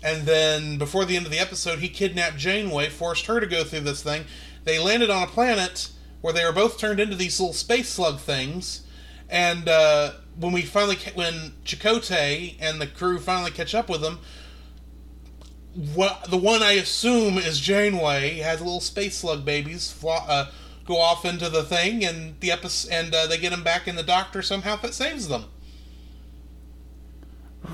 And 0.00 0.26
then 0.26 0.78
before 0.78 1.04
the 1.04 1.16
end 1.16 1.26
of 1.26 1.32
the 1.32 1.38
episode 1.38 1.80
he 1.80 1.88
kidnapped 1.88 2.36
janeway 2.36 2.88
forced 2.88 3.26
her 3.26 3.40
to 3.40 3.46
go 3.46 3.64
through 3.64 3.80
this 3.80 4.02
thing. 4.02 4.24
They 4.64 4.78
landed 4.78 5.10
on 5.10 5.22
a 5.22 5.26
planet 5.26 5.90
where 6.20 6.32
they 6.32 6.44
were 6.44 6.52
both 6.52 6.78
turned 6.78 7.00
into 7.00 7.16
these 7.16 7.38
little 7.40 7.54
space 7.54 7.88
slug 7.88 8.18
things. 8.18 8.82
And 9.28 9.68
uh, 9.68 10.12
when 10.38 10.52
we 10.52 10.62
finally 10.62 10.96
when 11.14 11.52
Chakotay 11.64 12.56
and 12.60 12.80
the 12.80 12.86
crew 12.86 13.18
finally 13.18 13.50
catch 13.50 13.74
up 13.74 13.88
with 13.88 14.00
them 14.00 14.20
what 15.94 16.30
the 16.30 16.36
one 16.36 16.62
I 16.62 16.72
assume 16.72 17.38
is 17.38 17.60
Janeway 17.60 18.38
has 18.38 18.60
little 18.60 18.80
space 18.80 19.18
slug 19.18 19.44
babies 19.44 19.92
fly, 19.92 20.24
uh, 20.28 20.50
go 20.88 20.98
off 20.98 21.24
into 21.26 21.50
the 21.50 21.62
thing, 21.62 22.04
and 22.04 22.40
the 22.40 22.50
episode 22.50 22.90
and 22.90 23.14
uh, 23.14 23.26
they 23.26 23.38
get 23.38 23.50
them 23.50 23.62
back, 23.62 23.86
and 23.86 23.96
the 23.96 24.02
Doctor 24.02 24.40
somehow 24.42 24.76
that 24.76 24.94
saves 24.94 25.28
them. 25.28 25.44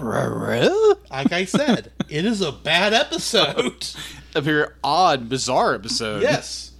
Like 0.01 1.33
I 1.33 1.45
said, 1.45 1.93
it 2.09 2.25
is 2.27 2.41
a 2.41 2.51
bad 2.51 2.93
episode. 2.93 3.87
A 4.35 4.41
very 4.41 4.67
odd, 4.83 5.29
bizarre 5.29 5.75
episode. 5.75 6.23
yes, 6.23 6.73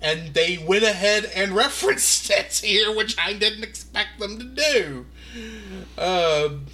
and 0.00 0.32
they 0.32 0.56
went 0.56 0.84
ahead 0.84 1.26
and 1.26 1.52
referenced 1.52 2.30
it 2.30 2.54
here, 2.64 2.94
which 2.96 3.16
I 3.18 3.34
didn't 3.34 3.62
expect 3.62 4.18
them 4.18 4.38
to 4.38 4.44
do. 4.44 5.06
Um 5.98 6.66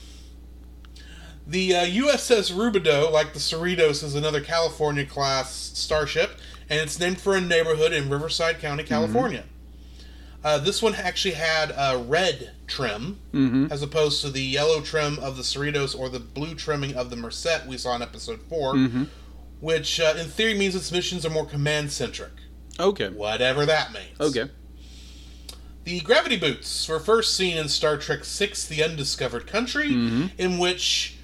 the 1.47 1.77
uh, 1.77 1.85
USS 1.85 2.51
Rubidoux, 2.53 3.13
like 3.13 3.35
the 3.35 3.39
Cerritos, 3.39 4.03
is 4.03 4.15
another 4.15 4.41
California 4.41 5.05
class 5.05 5.53
starship, 5.53 6.39
and 6.75 6.83
it's 6.83 6.99
named 6.99 7.21
for 7.21 7.37
a 7.37 7.41
neighborhood 7.41 7.93
in 7.93 8.09
Riverside 8.11 8.59
County, 8.59 8.83
California. 8.85 9.45
Uh, 10.43 10.59
this 10.59 10.83
one 10.83 10.95
actually 10.95 11.35
had 11.35 11.71
a 11.77 11.97
red 11.97 12.51
trim, 12.67 13.19
as 13.71 13.81
opposed 13.83 14.21
to 14.23 14.31
the 14.31 14.43
yellow 14.43 14.81
trim 14.81 15.19
of 15.21 15.37
the 15.37 15.43
Cerritos 15.43 15.99
or 15.99 16.09
the 16.09 16.21
blue 16.21 16.55
trimming 16.55 16.95
of 16.95 17.11
the 17.11 17.17
Merced 17.17 17.67
we 17.67 17.79
saw 17.79 17.95
in 17.97 18.03
episode 18.03 18.41
4, 18.49 19.07
which 19.61 20.01
uh, 20.01 20.15
in 20.19 20.27
theory 20.27 20.55
means 20.55 20.75
its 20.75 20.91
missions 20.93 21.25
are 21.25 21.31
more 21.31 21.47
command 21.47 21.93
centric, 21.93 22.33
Okay. 22.79 23.09
whatever 23.09 23.65
that 23.65 23.93
means. 23.93 24.21
Okay. 24.21 24.51
The 25.85 26.01
gravity 26.01 26.37
boots 26.37 26.89
were 26.89 26.99
first 27.01 27.37
seen 27.37 27.57
in 27.57 27.69
Star 27.69 27.97
Trek 27.97 28.25
VI 28.25 28.53
The 28.69 28.83
Undiscovered 28.85 29.47
Country, 29.47 29.89
in 30.39 30.59
which 30.59 31.17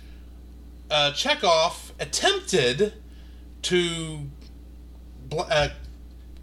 uh, 0.90 1.12
Chekov 1.14 1.92
attempted 1.98 2.94
to. 3.62 4.20
Uh, 5.36 5.68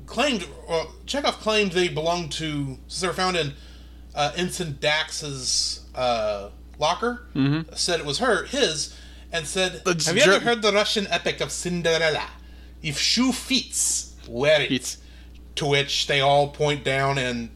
claimed. 0.05 0.47
Well, 0.67 0.93
Chekov 1.05 1.33
claimed 1.33 1.73
they 1.73 1.87
belonged 1.87 2.31
to. 2.33 2.77
Since 2.87 3.01
they 3.01 3.07
were 3.07 3.13
found 3.13 3.37
in 3.37 3.53
uh, 4.15 4.31
Ensign 4.35 4.77
Dax's 4.79 5.85
uh, 5.95 6.49
locker, 6.79 7.27
said 7.75 7.99
it 7.99 8.05
was 8.05 8.19
her, 8.19 8.45
his, 8.45 8.95
and 9.31 9.45
said, 9.45 9.81
That's 9.85 10.07
Have 10.07 10.17
you 10.17 10.23
ever 10.23 10.43
heard 10.43 10.61
the 10.61 10.73
Russian 10.73 11.07
epic 11.07 11.39
of 11.39 11.51
Cinderella? 11.51 12.29
If 12.81 12.97
shoe 12.97 13.31
fits, 13.31 14.15
wear 14.27 14.61
it. 14.61 14.69
Fits. 14.69 14.97
To 15.55 15.65
which 15.65 16.05
they 16.05 16.21
all 16.21 16.49
point 16.49 16.83
down 16.83 17.17
and 17.17 17.49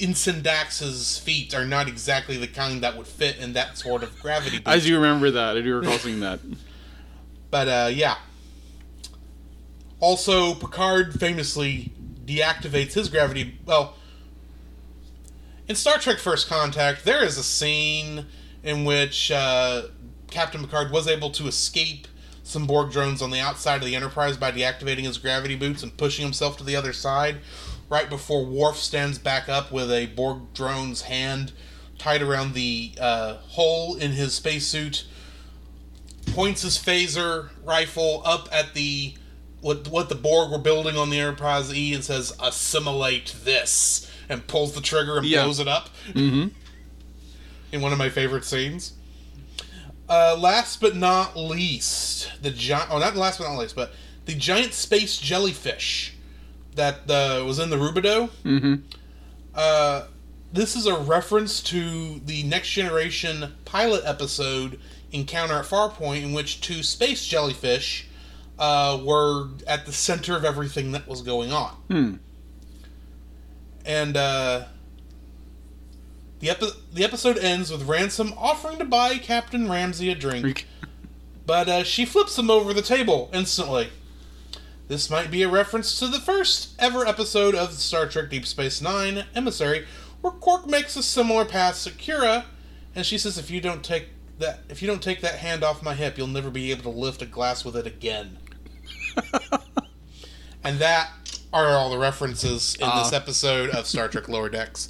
Ensign 0.00 0.42
Dax's 0.42 1.18
feet 1.18 1.54
are 1.54 1.66
not 1.66 1.88
exactly 1.88 2.36
the 2.38 2.46
kind 2.46 2.82
that 2.82 2.96
would 2.96 3.06
fit 3.06 3.36
in 3.36 3.52
that 3.52 3.76
sort 3.76 4.02
of 4.02 4.18
gravity. 4.20 4.60
I 4.64 4.76
boot. 4.76 4.84
do 4.84 4.94
remember 4.96 5.30
that. 5.30 5.56
I 5.56 5.60
do 5.60 5.76
recall 5.76 5.98
seeing 5.98 6.20
that. 6.20 6.40
But 7.50 7.68
uh, 7.68 7.90
yeah. 7.92 8.16
Also, 10.00 10.54
Picard 10.54 11.18
famously 11.18 11.92
deactivates 12.24 12.92
his 12.92 13.08
gravity. 13.08 13.58
Well, 13.64 13.94
in 15.66 15.74
Star 15.74 15.98
Trek 15.98 16.18
First 16.18 16.48
Contact, 16.48 17.04
there 17.04 17.24
is 17.24 17.36
a 17.36 17.42
scene 17.42 18.26
in 18.62 18.84
which 18.84 19.30
uh, 19.30 19.82
Captain 20.30 20.62
Picard 20.62 20.90
was 20.92 21.08
able 21.08 21.30
to 21.30 21.46
escape 21.46 22.06
some 22.42 22.66
Borg 22.66 22.90
drones 22.90 23.20
on 23.20 23.30
the 23.30 23.40
outside 23.40 23.76
of 23.76 23.84
the 23.84 23.94
Enterprise 23.94 24.36
by 24.36 24.50
deactivating 24.50 25.04
his 25.04 25.18
gravity 25.18 25.54
boots 25.54 25.82
and 25.82 25.96
pushing 25.96 26.24
himself 26.24 26.56
to 26.56 26.64
the 26.64 26.76
other 26.76 26.92
side. 26.92 27.38
Right 27.90 28.08
before 28.08 28.44
Worf 28.44 28.76
stands 28.76 29.18
back 29.18 29.48
up 29.48 29.70
with 29.70 29.90
a 29.90 30.06
Borg 30.06 30.54
drone's 30.54 31.02
hand 31.02 31.52
tied 31.98 32.22
around 32.22 32.54
the 32.54 32.92
uh, 33.00 33.34
hole 33.34 33.96
in 33.96 34.12
his 34.12 34.34
spacesuit 34.34 35.04
points 36.28 36.62
his 36.62 36.78
phaser 36.78 37.48
rifle 37.64 38.22
up 38.24 38.48
at 38.52 38.74
the 38.74 39.14
what 39.60 39.88
what 39.88 40.08
the 40.08 40.14
Borg 40.14 40.50
were 40.50 40.58
building 40.58 40.96
on 40.96 41.10
the 41.10 41.18
Enterprise 41.18 41.72
E 41.74 41.94
and 41.94 42.04
says 42.04 42.32
assimilate 42.40 43.34
this 43.44 44.10
and 44.28 44.46
pulls 44.46 44.72
the 44.72 44.80
trigger 44.80 45.18
and 45.18 45.26
Yeah. 45.26 45.44
blows 45.44 45.58
it 45.60 45.68
up. 45.68 45.88
Mm-hmm. 46.12 46.48
In 47.72 47.80
one 47.82 47.92
of 47.92 47.98
my 47.98 48.08
favorite 48.08 48.44
scenes. 48.44 48.94
Uh, 50.08 50.34
last 50.38 50.80
but 50.80 50.96
not 50.96 51.36
least, 51.36 52.30
the 52.40 52.50
giant. 52.50 52.88
Oh, 52.90 52.98
not 52.98 53.14
last 53.14 53.38
but 53.38 53.46
not 53.48 53.58
least, 53.58 53.76
but 53.76 53.92
the 54.24 54.34
giant 54.34 54.72
space 54.72 55.18
jellyfish 55.18 56.14
that 56.76 57.10
uh, 57.10 57.44
was 57.44 57.58
in 57.58 57.68
the 57.68 57.76
Rubidoux. 57.76 58.30
Mm-hmm. 58.42 58.74
Uh, 59.54 60.04
this 60.50 60.76
is 60.76 60.86
a 60.86 60.96
reference 60.96 61.62
to 61.64 62.20
the 62.20 62.42
Next 62.44 62.70
Generation 62.70 63.52
pilot 63.66 64.02
episode 64.06 64.80
Encounter 65.12 65.54
at 65.56 65.66
Farpoint, 65.66 66.22
in 66.22 66.32
which 66.32 66.62
two 66.62 66.82
space 66.82 67.26
jellyfish 67.26 68.07
uh, 68.58 69.00
were 69.04 69.48
at 69.66 69.86
the 69.86 69.92
center 69.92 70.36
of 70.36 70.44
everything 70.44 70.92
that 70.92 71.06
was 71.06 71.22
going 71.22 71.52
on. 71.52 71.70
Hmm. 71.88 72.14
And 73.86 74.16
uh, 74.16 74.64
the, 76.40 76.50
epi- 76.50 76.66
the 76.92 77.04
episode 77.04 77.38
ends 77.38 77.70
with 77.70 77.88
Ransom 77.88 78.34
offering 78.36 78.78
to 78.78 78.84
buy 78.84 79.18
Captain 79.18 79.70
Ramsey 79.70 80.10
a 80.10 80.14
drink, 80.14 80.66
but 81.46 81.68
uh, 81.68 81.84
she 81.84 82.04
flips 82.04 82.38
him 82.38 82.50
over 82.50 82.74
the 82.74 82.82
table 82.82 83.30
instantly. 83.32 83.88
This 84.88 85.10
might 85.10 85.30
be 85.30 85.42
a 85.42 85.48
reference 85.48 85.98
to 85.98 86.06
the 86.06 86.18
first 86.18 86.74
ever 86.78 87.06
episode 87.06 87.54
of 87.54 87.72
Star 87.72 88.06
Trek 88.06 88.30
Deep 88.30 88.46
Space 88.46 88.80
Nine, 88.80 89.24
Emissary, 89.34 89.86
where 90.20 90.32
Quark 90.32 90.66
makes 90.66 90.96
a 90.96 91.02
similar 91.02 91.44
pass 91.44 91.84
to 91.84 91.90
Kira, 91.90 92.44
and 92.94 93.04
she 93.04 93.18
says, 93.18 93.36
"If 93.36 93.50
you 93.50 93.60
don't 93.60 93.84
take 93.84 94.08
that, 94.38 94.60
if 94.68 94.80
you 94.80 94.88
don't 94.88 95.02
take 95.02 95.20
that 95.20 95.36
hand 95.36 95.62
off 95.62 95.82
my 95.82 95.94
hip, 95.94 96.16
you'll 96.16 96.26
never 96.26 96.50
be 96.50 96.70
able 96.70 96.84
to 96.84 96.98
lift 96.98 97.20
a 97.20 97.26
glass 97.26 97.64
with 97.64 97.76
it 97.76 97.86
again." 97.86 98.38
and 100.64 100.78
that 100.78 101.10
are 101.52 101.68
all 101.68 101.90
the 101.90 101.98
references 101.98 102.74
in 102.76 102.86
this 102.86 103.12
Ah. 103.12 103.16
episode 103.16 103.70
of 103.70 103.86
Star 103.86 104.08
Trek 104.08 104.28
Lower 104.28 104.48
Decks. 104.48 104.88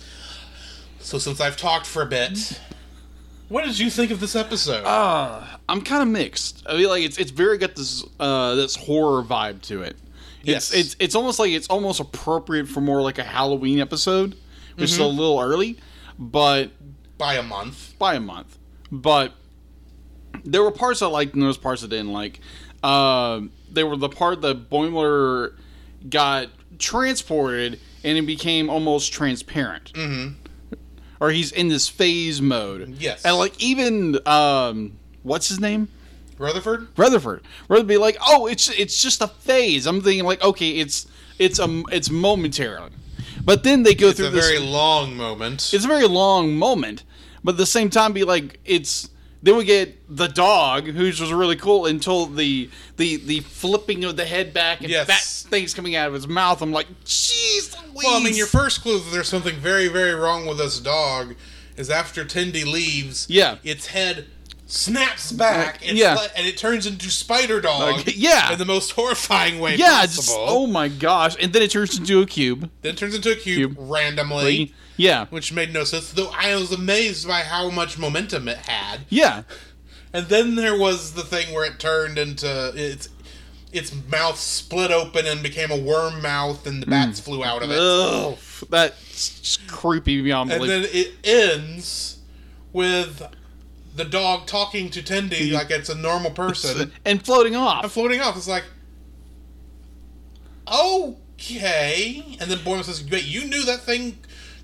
So, 1.00 1.18
since 1.18 1.40
I've 1.40 1.56
talked 1.56 1.86
for 1.86 2.02
a 2.02 2.06
bit, 2.06 2.60
what 3.48 3.64
did 3.64 3.78
you 3.78 3.88
think 3.90 4.10
of 4.10 4.20
this 4.20 4.34
episode? 4.36 4.84
Uh, 4.84 5.44
I'm 5.68 5.80
kind 5.82 6.02
of 6.02 6.08
mixed. 6.08 6.64
I 6.68 6.76
mean, 6.76 6.88
like 6.88 7.02
it's 7.04 7.16
it's 7.18 7.30
very 7.30 7.58
got 7.58 7.76
this 7.76 8.04
uh 8.20 8.54
this 8.56 8.76
horror 8.76 9.22
vibe 9.22 9.62
to 9.62 9.82
it. 9.82 9.96
Yes. 10.42 10.72
It's 10.72 10.94
it's 10.94 10.96
it's 10.98 11.14
almost 11.14 11.38
like 11.38 11.50
it's 11.52 11.68
almost 11.68 12.00
appropriate 12.00 12.68
for 12.68 12.80
more 12.80 13.00
like 13.00 13.18
a 13.18 13.24
Halloween 13.24 13.80
episode, 13.80 14.36
which 14.76 14.90
is 14.90 14.98
a 14.98 15.06
little 15.06 15.40
early, 15.40 15.78
but 16.18 16.70
By 17.16 17.34
a 17.34 17.42
month. 17.42 17.94
by 17.98 18.14
a 18.14 18.20
month. 18.20 18.58
But 18.90 19.32
there 20.44 20.62
were 20.62 20.70
parts 20.70 21.02
I 21.02 21.06
liked 21.06 21.32
and 21.34 21.42
there 21.42 21.48
was 21.48 21.58
parts 21.58 21.82
I 21.84 21.86
didn't 21.88 22.12
like. 22.12 22.40
Uh, 22.82 23.42
they 23.70 23.84
were 23.84 23.96
the 23.96 24.08
part 24.08 24.40
that 24.42 24.70
Boimler 24.70 25.54
got 26.08 26.48
transported 26.78 27.80
and 28.04 28.16
it 28.18 28.26
became 28.26 28.70
almost 28.70 29.12
transparent. 29.12 29.92
Mm-hmm. 29.94 30.34
Or 31.20 31.30
he's 31.30 31.50
in 31.50 31.68
this 31.68 31.88
phase 31.88 32.40
mode. 32.40 32.96
Yes. 33.00 33.24
And 33.24 33.36
like 33.36 33.60
even 33.62 34.18
um, 34.26 34.98
what's 35.24 35.48
his 35.48 35.58
name? 35.60 35.88
Rutherford? 36.38 36.86
Rutherford. 36.96 37.42
Rutherford 37.68 37.88
be 37.88 37.96
like, 37.96 38.16
oh, 38.24 38.46
it's 38.46 38.68
it's 38.70 39.02
just 39.02 39.20
a 39.20 39.26
phase. 39.26 39.86
I'm 39.86 40.00
thinking 40.00 40.24
like, 40.24 40.42
okay, 40.44 40.70
it's 40.70 41.08
it's 41.40 41.58
a 41.58 41.82
it's 41.90 42.10
momentarily, 42.10 42.90
but 43.44 43.64
then 43.64 43.82
they 43.82 43.94
go 43.96 44.08
It's 44.10 44.18
through 44.18 44.28
a 44.28 44.30
this. 44.30 44.46
very 44.46 44.60
long 44.60 45.16
moment. 45.16 45.70
it's 45.74 45.84
a 45.84 45.88
very 45.88 46.06
long 46.06 46.54
moment, 46.56 47.02
but 47.42 47.52
at 47.52 47.58
the 47.58 47.66
same 47.66 47.90
time, 47.90 48.12
be 48.12 48.22
like 48.22 48.60
it's. 48.64 49.10
Then 49.42 49.56
we 49.56 49.64
get 49.64 49.96
the 50.14 50.26
dog, 50.26 50.86
which 50.88 51.20
was 51.20 51.32
really 51.32 51.54
cool 51.56 51.86
until 51.86 52.26
the 52.26 52.68
the 52.96 53.16
the 53.16 53.40
flipping 53.40 54.04
of 54.04 54.16
the 54.16 54.24
head 54.24 54.52
back 54.52 54.80
and 54.80 54.90
Yes. 54.90 55.06
that 55.06 55.48
thing's 55.50 55.74
coming 55.74 55.94
out 55.94 56.08
of 56.08 56.14
his 56.14 56.26
mouth. 56.26 56.60
I'm 56.60 56.72
like, 56.72 56.88
jeez, 57.04 57.72
Louise. 57.94 58.04
Well, 58.04 58.20
I 58.20 58.24
mean, 58.24 58.34
your 58.34 58.46
first 58.48 58.82
clue 58.82 58.98
that 58.98 59.10
there's 59.12 59.28
something 59.28 59.56
very, 59.56 59.86
very 59.88 60.14
wrong 60.14 60.46
with 60.46 60.58
this 60.58 60.80
dog 60.80 61.36
is 61.76 61.88
after 61.88 62.24
Tendi 62.24 62.64
leaves. 62.64 63.26
Yeah. 63.30 63.58
its 63.62 63.86
head 63.88 64.26
snaps 64.68 65.32
back. 65.32 65.78
It's 65.82 65.94
yeah. 65.94 66.16
and 66.36 66.46
it 66.46 66.56
turns 66.56 66.86
into 66.86 67.10
Spider 67.10 67.60
Dog. 67.60 67.96
Like, 68.06 68.16
yeah. 68.16 68.52
in 68.52 68.58
the 68.58 68.64
most 68.64 68.92
horrifying 68.92 69.58
way 69.58 69.74
yeah, 69.76 70.00
possible. 70.02 70.22
just 70.22 70.30
oh 70.36 70.66
my 70.66 70.88
gosh, 70.88 71.36
and 71.40 71.52
then 71.52 71.62
it 71.62 71.70
turns 71.72 71.98
into 71.98 72.20
a 72.20 72.26
cube. 72.26 72.70
then 72.82 72.92
it 72.94 72.98
turns 72.98 73.14
into 73.14 73.32
a 73.32 73.36
cube, 73.36 73.74
Cube. 73.74 73.90
randomly, 73.90 74.72
Yeah, 74.96 75.26
which 75.30 75.52
made 75.52 75.72
no 75.72 75.84
sense. 75.84 76.12
Though 76.12 76.30
I 76.36 76.54
was 76.54 76.70
amazed 76.70 77.26
by 77.26 77.40
how 77.42 77.70
much 77.70 77.98
momentum 77.98 78.46
it 78.46 78.58
had. 78.58 79.00
yeah, 79.08 79.42
And 80.12 80.26
then 80.26 80.54
there 80.54 80.78
was 80.78 81.12
the 81.14 81.22
thing 81.22 81.52
where 81.54 81.64
it 81.64 81.78
turned 81.80 82.18
into 82.18 82.72
its 82.74 83.08
its 83.70 83.92
mouth 84.10 84.38
split 84.38 84.90
open 84.90 85.26
and 85.26 85.42
became 85.42 85.70
a 85.70 85.76
worm 85.76 86.22
mouth, 86.22 86.66
and 86.66 86.82
the 86.82 86.86
Mm. 86.86 86.90
bats 86.90 87.20
flew 87.20 87.44
out 87.44 87.62
of 87.62 87.70
it. 87.70 87.78
Ugh, 87.78 88.38
that's 88.70 89.58
creepy 89.66 90.22
beyond 90.22 90.48
belief. 90.50 90.70
and 90.72 90.84
then 90.84 90.90
it 90.92 91.12
ends 91.22 92.16
with 92.72 93.22
the 93.94 94.04
dog 94.04 94.46
talking 94.46 94.90
to 94.90 95.02
Tendi 95.02 95.52
like 95.52 95.70
it's 95.70 95.88
a 95.88 95.94
normal 95.94 96.30
person 96.30 96.92
and 97.04 97.24
floating 97.24 97.56
off. 97.56 97.84
and 97.84 97.92
floating 97.92 98.20
off. 98.20 98.36
It's 98.36 98.48
like, 98.48 98.64
okay. 100.72 102.36
And 102.40 102.50
then 102.50 102.62
Boyman 102.64 102.84
says, 102.84 103.04
"Wait, 103.08 103.24
you 103.24 103.44
knew 103.44 103.64
that 103.64 103.80
thing 103.80 104.18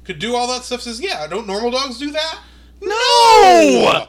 could 0.04 0.18
do 0.18 0.34
all 0.34 0.46
that 0.48 0.64
stuff?" 0.64 0.82
Says, 0.82 1.00
"Yeah, 1.00 1.26
don't 1.26 1.46
normal 1.46 1.70
dogs 1.70 1.98
do 1.98 2.10
that?" 2.12 2.38
No! 2.80 4.06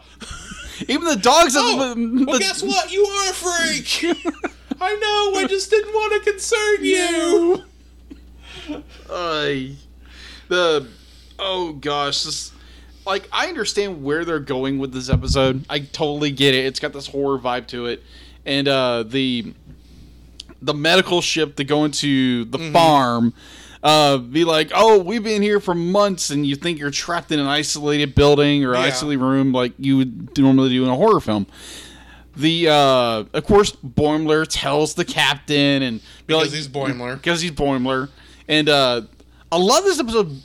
Even 0.88 1.06
the 1.06 1.16
dogs. 1.16 1.56
Oh, 1.58 1.96
the, 1.96 2.26
well, 2.26 2.40
guess 2.40 2.62
what? 2.62 2.92
You 2.92 3.06
are 3.06 3.30
a 3.30 3.34
freak. 3.34 4.16
I 4.82 4.96
know. 4.96 5.40
I 5.40 5.48
just 5.48 5.70
didn't 5.70 5.94
want 5.94 6.24
to 6.24 6.32
concern 6.32 6.84
you. 6.84 7.64
Ay. 9.10 9.76
the 10.50 10.88
oh 11.40 11.74
gosh, 11.74 12.24
this 12.24 12.52
like 13.06 13.28
I 13.32 13.48
understand 13.48 14.04
where 14.04 14.26
they're 14.26 14.40
going 14.40 14.80
with 14.80 14.92
this 14.94 15.10
episode. 15.10 15.66
I 15.70 15.80
totally 15.80 16.32
get 16.32 16.56
it. 16.56 16.66
It's 16.66 16.80
got 16.80 16.94
this 16.94 17.08
horror 17.08 17.38
vibe 17.40 17.68
to 17.68 17.86
it, 17.88 18.04
and 18.46 18.68
uh, 18.68 19.04
the 19.04 19.54
the 20.62 20.74
medical 20.74 21.22
ship 21.22 21.56
to 21.58 21.64
go 21.64 21.86
into 21.86 22.46
the 22.46 22.58
Mm-hmm. 22.58 22.74
farm. 22.74 23.34
Uh, 23.84 24.18
be 24.18 24.44
like, 24.44 24.72
oh, 24.74 24.98
we've 25.00 25.24
been 25.24 25.44
here 25.44 25.60
for 25.60 25.76
months, 25.76 26.32
and 26.32 26.44
you 26.44 26.56
think 26.56 26.80
you're 26.80 26.90
trapped 26.90 27.32
in 27.32 27.40
an 27.40 27.46
isolated 27.46 28.16
building 28.16 28.66
or 28.66 28.74
Yeah. 28.74 28.80
isolated 28.80 29.22
room 29.22 29.52
like 29.52 29.74
you 29.78 29.98
would 29.98 30.36
normally 30.40 30.70
do 30.70 30.84
in 30.84 30.90
a 30.90 30.96
horror 30.96 31.20
film. 31.20 31.46
The 32.36 32.68
uh, 32.68 33.24
of 33.32 33.44
course, 33.46 33.74
Boimler 33.74 34.48
tells 34.50 34.96
the 34.96 35.06
captain, 35.06 35.84
and 35.84 36.00
be 36.00 36.06
Because 36.34 36.48
like, 36.48 36.52
he's 36.56 36.68
Boimler. 36.68 37.14
because 37.16 37.42
he's 37.42 37.52
Boimler, 37.52 38.10
and 38.48 38.68
uh, 38.70 39.02
lot 39.60 39.80
of 39.80 39.86
this 39.86 40.00
episode 40.00 40.42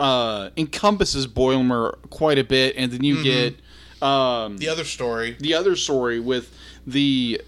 uh, 0.00 0.50
encompasses 0.56 1.26
Boimler 1.26 1.94
quite 2.10 2.38
a 2.38 2.44
bit, 2.44 2.74
and 2.76 2.90
then 2.92 3.02
you 3.04 3.22
get 3.22 3.54
um, 4.02 4.56
The 4.58 4.68
other 4.68 4.84
story. 4.84 5.36
the 5.40 5.54
other 5.54 5.76
story 5.76 6.20
with 6.20 6.52
the 6.86 7.40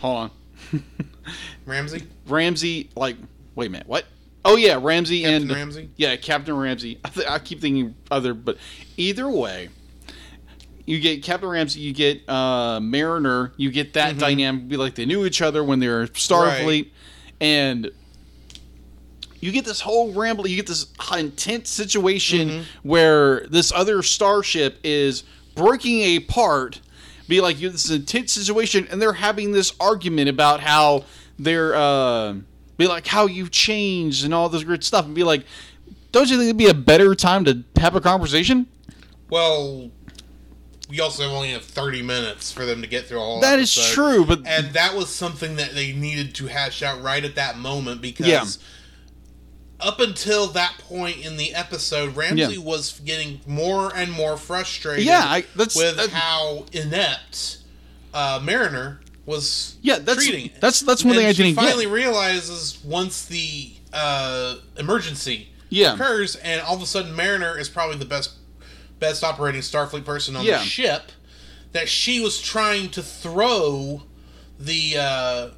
hold 0.00 0.30
on 0.72 0.82
Ramsey. 1.66 2.02
Ramsey. 2.26 2.90
Like, 2.96 3.16
wait 3.54 3.66
a 3.66 3.70
minute, 3.70 3.86
what? 3.86 4.04
Oh 4.44 4.56
yeah, 4.56 4.78
Ramsey 4.80 5.22
Captain 5.22 5.42
and 5.42 5.50
Ramsey? 5.50 5.90
Yeah, 5.96 6.16
Captain 6.16 6.56
Ramsey. 6.56 6.98
I, 7.04 7.08
th- 7.08 7.26
I 7.26 7.38
keep 7.38 7.60
thinking 7.60 7.94
other, 8.10 8.34
but 8.34 8.58
either 8.96 9.28
way. 9.28 9.68
You 10.86 11.00
get 11.00 11.22
Captain 11.22 11.48
Ramsey, 11.48 11.80
you 11.80 11.94
get 11.94 12.28
uh, 12.28 12.78
Mariner, 12.78 13.54
you 13.56 13.70
get 13.70 13.94
that 13.94 14.18
dynamic. 14.18 14.68
Be 14.68 14.76
like 14.76 14.94
they 14.94 15.06
knew 15.06 15.24
each 15.24 15.40
other 15.40 15.64
when 15.64 15.78
they 15.78 15.88
were 15.88 16.06
Starfleet, 16.08 16.60
Mm-hmm. 16.60 16.66
Right. 16.66 16.92
and 17.40 17.90
you 19.44 19.52
get 19.52 19.64
this 19.66 19.80
whole 19.80 20.12
ramble. 20.14 20.46
You 20.46 20.56
get 20.56 20.66
this 20.66 20.86
intense 21.16 21.68
situation 21.70 22.48
Mm-hmm. 22.48 22.88
where 22.88 23.46
this 23.48 23.70
other 23.72 24.02
starship 24.02 24.78
is 24.82 25.22
breaking 25.54 26.16
apart. 26.16 26.80
Be 27.28 27.40
like 27.40 27.60
you 27.60 27.68
this 27.70 27.90
intense 27.90 28.32
situation, 28.32 28.86
and 28.90 29.00
they're 29.00 29.12
having 29.14 29.52
this 29.52 29.72
argument 29.80 30.28
about 30.28 30.60
how 30.60 31.04
they're 31.38 31.74
uh, 31.74 32.34
be 32.76 32.86
like 32.86 33.06
how 33.06 33.26
you've 33.26 33.50
changed 33.50 34.24
and 34.24 34.32
all 34.34 34.48
this 34.48 34.64
great 34.64 34.82
stuff, 34.84 35.04
and 35.06 35.14
be 35.14 35.24
like, 35.24 35.44
don't 36.12 36.28
you 36.30 36.36
think 36.36 36.46
it'd 36.48 36.56
be 36.56 36.66
a 36.68 36.74
better 36.74 37.14
time 37.14 37.44
to 37.44 37.62
have 37.78 37.94
a 37.96 38.00
conversation? 38.00 38.66
Well, 39.30 39.90
we 40.90 41.00
also 41.00 41.24
only 41.30 41.50
have 41.50 41.64
30 41.64 42.02
minutes 42.02 42.52
for 42.52 42.66
them 42.66 42.82
to 42.82 42.86
get 42.86 43.06
through 43.06 43.18
all 43.18 43.40
That 43.40 43.58
is 43.58 43.74
episode. 43.76 43.94
true, 43.94 44.24
but 44.26 44.46
And 44.46 44.74
that 44.74 44.94
was 44.94 45.08
something 45.08 45.56
that 45.56 45.74
they 45.74 45.92
needed 45.92 46.34
to 46.36 46.46
hash 46.46 46.82
out 46.82 47.02
right 47.02 47.24
at 47.24 47.34
that 47.36 47.56
moment 47.58 48.02
because 48.02 48.26
Yeah. 48.26 48.44
Up 49.84 50.00
until 50.00 50.46
that 50.48 50.78
point 50.78 51.18
in 51.24 51.36
the 51.36 51.54
episode, 51.54 52.16
Ramsey 52.16 52.54
Yeah. 52.54 52.58
was 52.58 52.98
getting 53.04 53.40
more 53.46 53.94
and 53.94 54.10
more 54.10 54.36
frustrated 54.36 55.04
Yeah, 55.04 55.22
I- 55.24 55.42
that's- 55.54 55.76
with 55.76 55.96
that- 55.96 56.10
how 56.10 56.66
inept 56.72 57.58
uh, 58.12 58.40
Mariner 58.42 59.00
was 59.26 59.74
Yeah, 59.82 59.98
that's- 59.98 60.24
treating 60.26 60.46
it. 60.46 60.54
that's- 60.60 60.80
that's 60.80 61.02
one 61.04 61.12
And 61.12 61.20
thing 61.20 61.26
I 61.28 61.32
didn't 61.32 61.54
get. 61.54 61.64
finally 61.64 61.86
realizes 61.86 62.78
once 62.84 63.22
the 63.22 63.70
uh, 63.92 64.56
emergency 64.76 65.48
Yeah. 65.70 65.94
occurs 65.94 66.34
and 66.36 66.60
all 66.62 66.74
of 66.76 66.82
a 66.82 66.86
sudden 66.86 67.14
Mariner 67.14 67.56
is 67.58 67.68
probably 67.68 67.96
the 67.96 68.04
best 68.04 68.30
best 69.00 69.22
operating 69.22 69.60
Starfleet 69.60 70.04
person 70.04 70.34
on 70.34 70.44
Yeah. 70.44 70.58
the 70.58 70.64
ship 70.64 71.12
that 71.72 71.88
she 71.88 72.20
was 72.20 72.40
trying 72.40 72.88
to 72.90 73.02
throw 73.02 74.02
the 74.58 74.96
uh, 74.98 75.48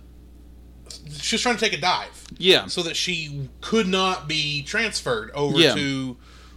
she 1.11 1.35
was 1.37 1.43
trying 1.43 1.57
to 1.57 1.61
take 1.61 1.73
a 1.73 1.81
dive 1.81 2.25
yeah, 2.39 2.67
so 2.67 2.83
that 2.83 2.97
she 2.97 3.49
could 3.61 3.87
not 3.89 4.29
be 4.29 4.63
transferred 4.63 5.31
over 5.33 5.59
Yeah. 5.59 5.75
to 5.75 6.17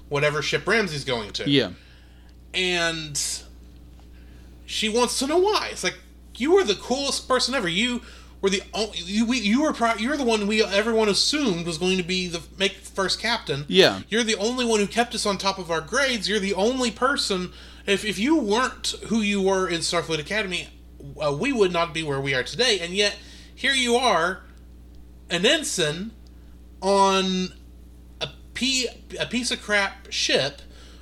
whatever 0.10 0.42
ship 0.42 0.68
Ramsey's 0.68 1.04
going 1.06 1.32
to. 1.34 1.50
yeah, 1.50 1.72
And 2.54 3.20
she 4.66 4.90
wants 4.90 5.20
to 5.20 5.28
know 5.28 5.38
why. 5.38 5.70
It's 5.72 5.84
like 5.84 5.98
you 6.38 6.54
were 6.54 6.64
the 6.64 6.76
coolest 6.76 7.28
person 7.28 7.54
ever. 7.56 7.68
You 7.68 8.02
were 8.42 8.50
the 8.50 8.64
only, 8.74 8.98
you 9.00 9.26
we, 9.26 9.40
you 9.40 9.62
were 9.64 9.74
pro, 9.74 9.94
you're 9.96 10.18
the 10.18 10.24
one 10.24 10.48
we 10.48 10.64
everyone 10.64 11.10
assumed 11.10 11.66
was 11.66 11.78
going 11.78 11.98
to 11.98 12.04
be 12.04 12.28
the 12.28 12.42
make 12.58 12.74
first 12.74 13.20
captain. 13.20 13.66
Yeah. 13.68 14.02
You're 14.10 14.24
the 14.24 14.36
only 14.36 14.66
one 14.66 14.80
who 14.80 14.88
kept 14.88 15.14
us 15.16 15.26
on 15.26 15.38
top 15.38 15.58
of 15.60 15.70
our 15.72 15.82
grades. 15.82 16.30
You're 16.30 16.40
the 16.40 16.54
only 16.54 16.92
person 16.92 17.52
if 17.86 18.06
if 18.06 18.18
you 18.20 18.38
weren't 18.38 18.96
who 19.08 19.22
you 19.22 19.42
were 19.42 19.68
in 19.68 19.80
Starfleet 19.80 20.20
Academy, 20.20 20.70
uh, 21.22 21.36
we 21.38 21.52
would 21.52 21.72
not 21.74 21.94
be 21.94 22.04
where 22.04 22.22
we 22.22 22.34
are 22.34 22.44
today. 22.44 22.80
And 22.80 22.94
yet 22.94 23.18
here 23.60 23.74
you 23.74 23.98
are 23.98 24.40
an 25.30 25.46
ensign 25.46 26.12
on 26.82 27.50
a, 28.22 28.30
a 29.20 29.26
piece 29.26 29.52
of 29.52 29.62
crap 29.62 30.10
ship 30.10 30.62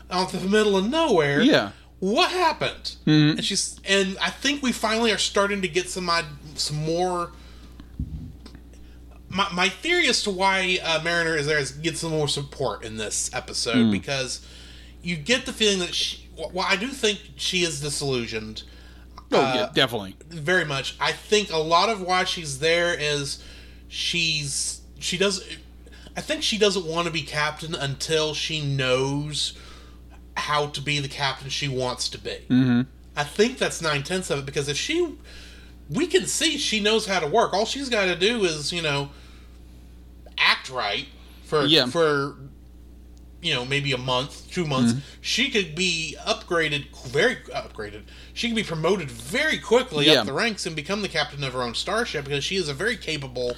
out 0.09 0.33
in 0.33 0.41
the 0.41 0.49
middle 0.49 0.75
of 0.75 0.89
nowhere. 0.89 1.39
Yeah. 1.39 1.73
What 1.99 2.31
happened? 2.31 2.95
Mm-hmm. 3.05 3.37
And 3.37 3.45
she's 3.45 3.79
and 3.87 4.17
I 4.19 4.31
think 4.31 4.63
we 4.63 4.71
finally 4.71 5.11
are 5.11 5.19
starting 5.19 5.61
to 5.61 5.67
get 5.67 5.87
some 5.87 6.09
id- 6.09 6.25
some 6.55 6.77
more. 6.77 7.31
My, 9.29 9.47
my 9.53 9.69
theory 9.69 10.07
as 10.07 10.23
to 10.23 10.31
why 10.31 10.79
uh, 10.83 10.99
Mariner 11.03 11.35
is 11.35 11.45
there 11.45 11.59
is 11.59 11.71
get 11.71 11.95
some 11.95 12.09
more 12.09 12.27
support 12.27 12.83
in 12.83 12.97
this 12.97 13.29
episode 13.35 13.75
mm. 13.75 13.91
because 13.91 14.43
you 15.03 15.15
get 15.15 15.45
the 15.45 15.53
feeling 15.53 15.77
that 15.79 15.93
she. 15.93 16.27
Well, 16.35 16.65
I 16.67 16.75
do 16.75 16.87
think 16.87 17.19
she 17.35 17.61
is 17.61 17.81
disillusioned 17.81 18.63
oh 19.31 19.39
Uh, 19.41 19.53
yeah, 19.55 19.69
definitely. 19.73 20.15
very 20.29 20.65
much. 20.65 20.95
I 20.99 21.11
think 21.11 21.51
a 21.51 21.57
lot 21.57 21.89
of 21.89 22.01
why 22.01 22.23
she's 22.23 22.59
there 22.59 22.93
is 22.97 23.43
she's 23.87 24.81
she 24.99 25.17
does 25.17 25.43
I 26.15 26.21
think 26.21 26.41
she 26.43 26.57
doesn't 26.57 26.85
want 26.85 27.05
to 27.07 27.13
be 27.13 27.21
captain 27.21 27.75
until 27.75 28.33
she 28.33 28.61
knows 28.61 29.53
how 30.35 30.67
to 30.67 30.81
be 30.81 30.99
the 30.99 31.07
captain 31.07 31.49
she 31.49 31.67
wants 31.67 32.09
to 32.09 32.17
be. 32.17 32.37
Mm-hmm. 32.49 32.81
I 33.15 33.23
think 33.23 33.57
that's 33.57 33.81
nine 33.81 34.03
tenths 34.03 34.29
of 34.29 34.39
it 34.39 34.45
because 34.45 34.67
if 34.69 34.77
she 34.77 35.15
we 35.89 36.05
can 36.07 36.25
see 36.25 36.57
she 36.57 36.79
knows 36.79 37.05
how 37.05 37.19
to 37.19 37.27
work. 37.27 37.53
All 37.53 37.65
she's 37.65 37.89
got 37.89 38.05
to 38.05 38.15
do 38.15 38.43
is 38.45 38.71
you 38.73 38.81
know 38.81 39.09
act 40.37 40.69
right 40.69 41.07
for 41.43 41.65
Yeah. 41.65 41.85
for 41.87 42.35
you 43.41 43.53
know 43.53 43.65
maybe 43.65 43.91
a 43.91 43.97
month, 43.97 44.49
two 44.51 44.65
months. 44.65 44.95
She 45.21 45.49
could 45.49 45.75
be 45.75 46.15
upgraded 46.25 46.85
very 47.07 47.35
upgraded. 47.53 48.03
She 48.33 48.47
can 48.47 48.55
be 48.55 48.63
promoted 48.63 49.09
very 49.11 49.57
quickly 49.59 50.07
Yeah. 50.07 50.21
up 50.21 50.25
the 50.25 50.33
ranks 50.33 50.65
and 50.65 50.75
become 50.75 51.01
the 51.01 51.09
captain 51.09 51.43
of 51.43 51.53
her 51.53 51.61
own 51.61 51.75
starship 51.75 52.25
because 52.25 52.43
she 52.43 52.55
is 52.55 52.67
a 52.69 52.73
very 52.73 52.97
capable 52.97 53.55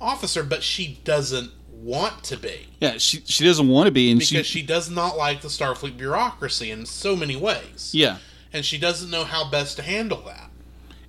officer, 0.00 0.42
but 0.42 0.62
she 0.62 1.00
doesn't 1.04 1.50
want 1.72 2.22
to 2.24 2.36
be 2.36 2.68
Yeah, 2.80 2.98
she 2.98 3.22
she 3.26 3.44
doesn't 3.44 3.68
want 3.68 3.86
to 3.86 3.90
be, 3.92 4.10
and 4.10 4.18
because 4.20 4.46
she, 4.46 4.60
she 4.60 4.62
does 4.66 4.88
not 4.90 5.16
like 5.16 5.40
the 5.42 5.48
Starfleet 5.48 5.96
bureaucracy 5.96 6.70
in 6.70 6.86
so 6.86 7.14
many 7.16 7.36
ways. 7.36 7.90
yeah, 7.92 8.18
and 8.52 8.64
she 8.64 8.78
doesn't 8.78 9.10
know 9.10 9.24
how 9.24 9.48
best 9.50 9.76
to 9.76 9.82
handle 9.82 10.22
that. 10.26 10.50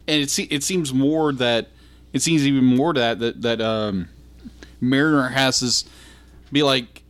and 0.08 0.22
it 0.22 0.30
se- 0.30 0.48
it 0.50 0.64
seems 0.64 0.94
more 0.94 1.32
that 1.34 1.70
it 2.14 2.22
seems 2.22 2.46
even 2.48 2.64
more 2.66 2.94
to 2.94 3.00
that 3.00 3.20
that 3.20 3.42
that 3.44 3.62
um, 3.62 4.08
Mariner 4.82 5.30
has 5.30 5.60
this 5.62 5.86
be 6.52 6.64
like 6.64 7.04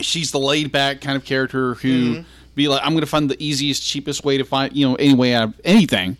she's 0.00 0.30
the 0.30 0.38
laid 0.38 0.72
back 0.72 1.00
kind 1.00 1.16
of 1.16 1.24
character 1.24 1.74
who 1.74 2.14
mm-hmm. 2.16 2.22
be 2.54 2.68
like 2.68 2.80
I'm 2.82 2.92
going 2.92 3.00
to 3.00 3.06
find 3.06 3.30
the 3.30 3.42
easiest 3.42 3.82
cheapest 3.82 4.24
way 4.24 4.38
to 4.38 4.44
find 4.44 4.74
you 4.76 4.88
know 4.88 4.94
any 4.96 5.14
way 5.14 5.34
out 5.34 5.44
of 5.44 5.60
anything. 5.64 6.16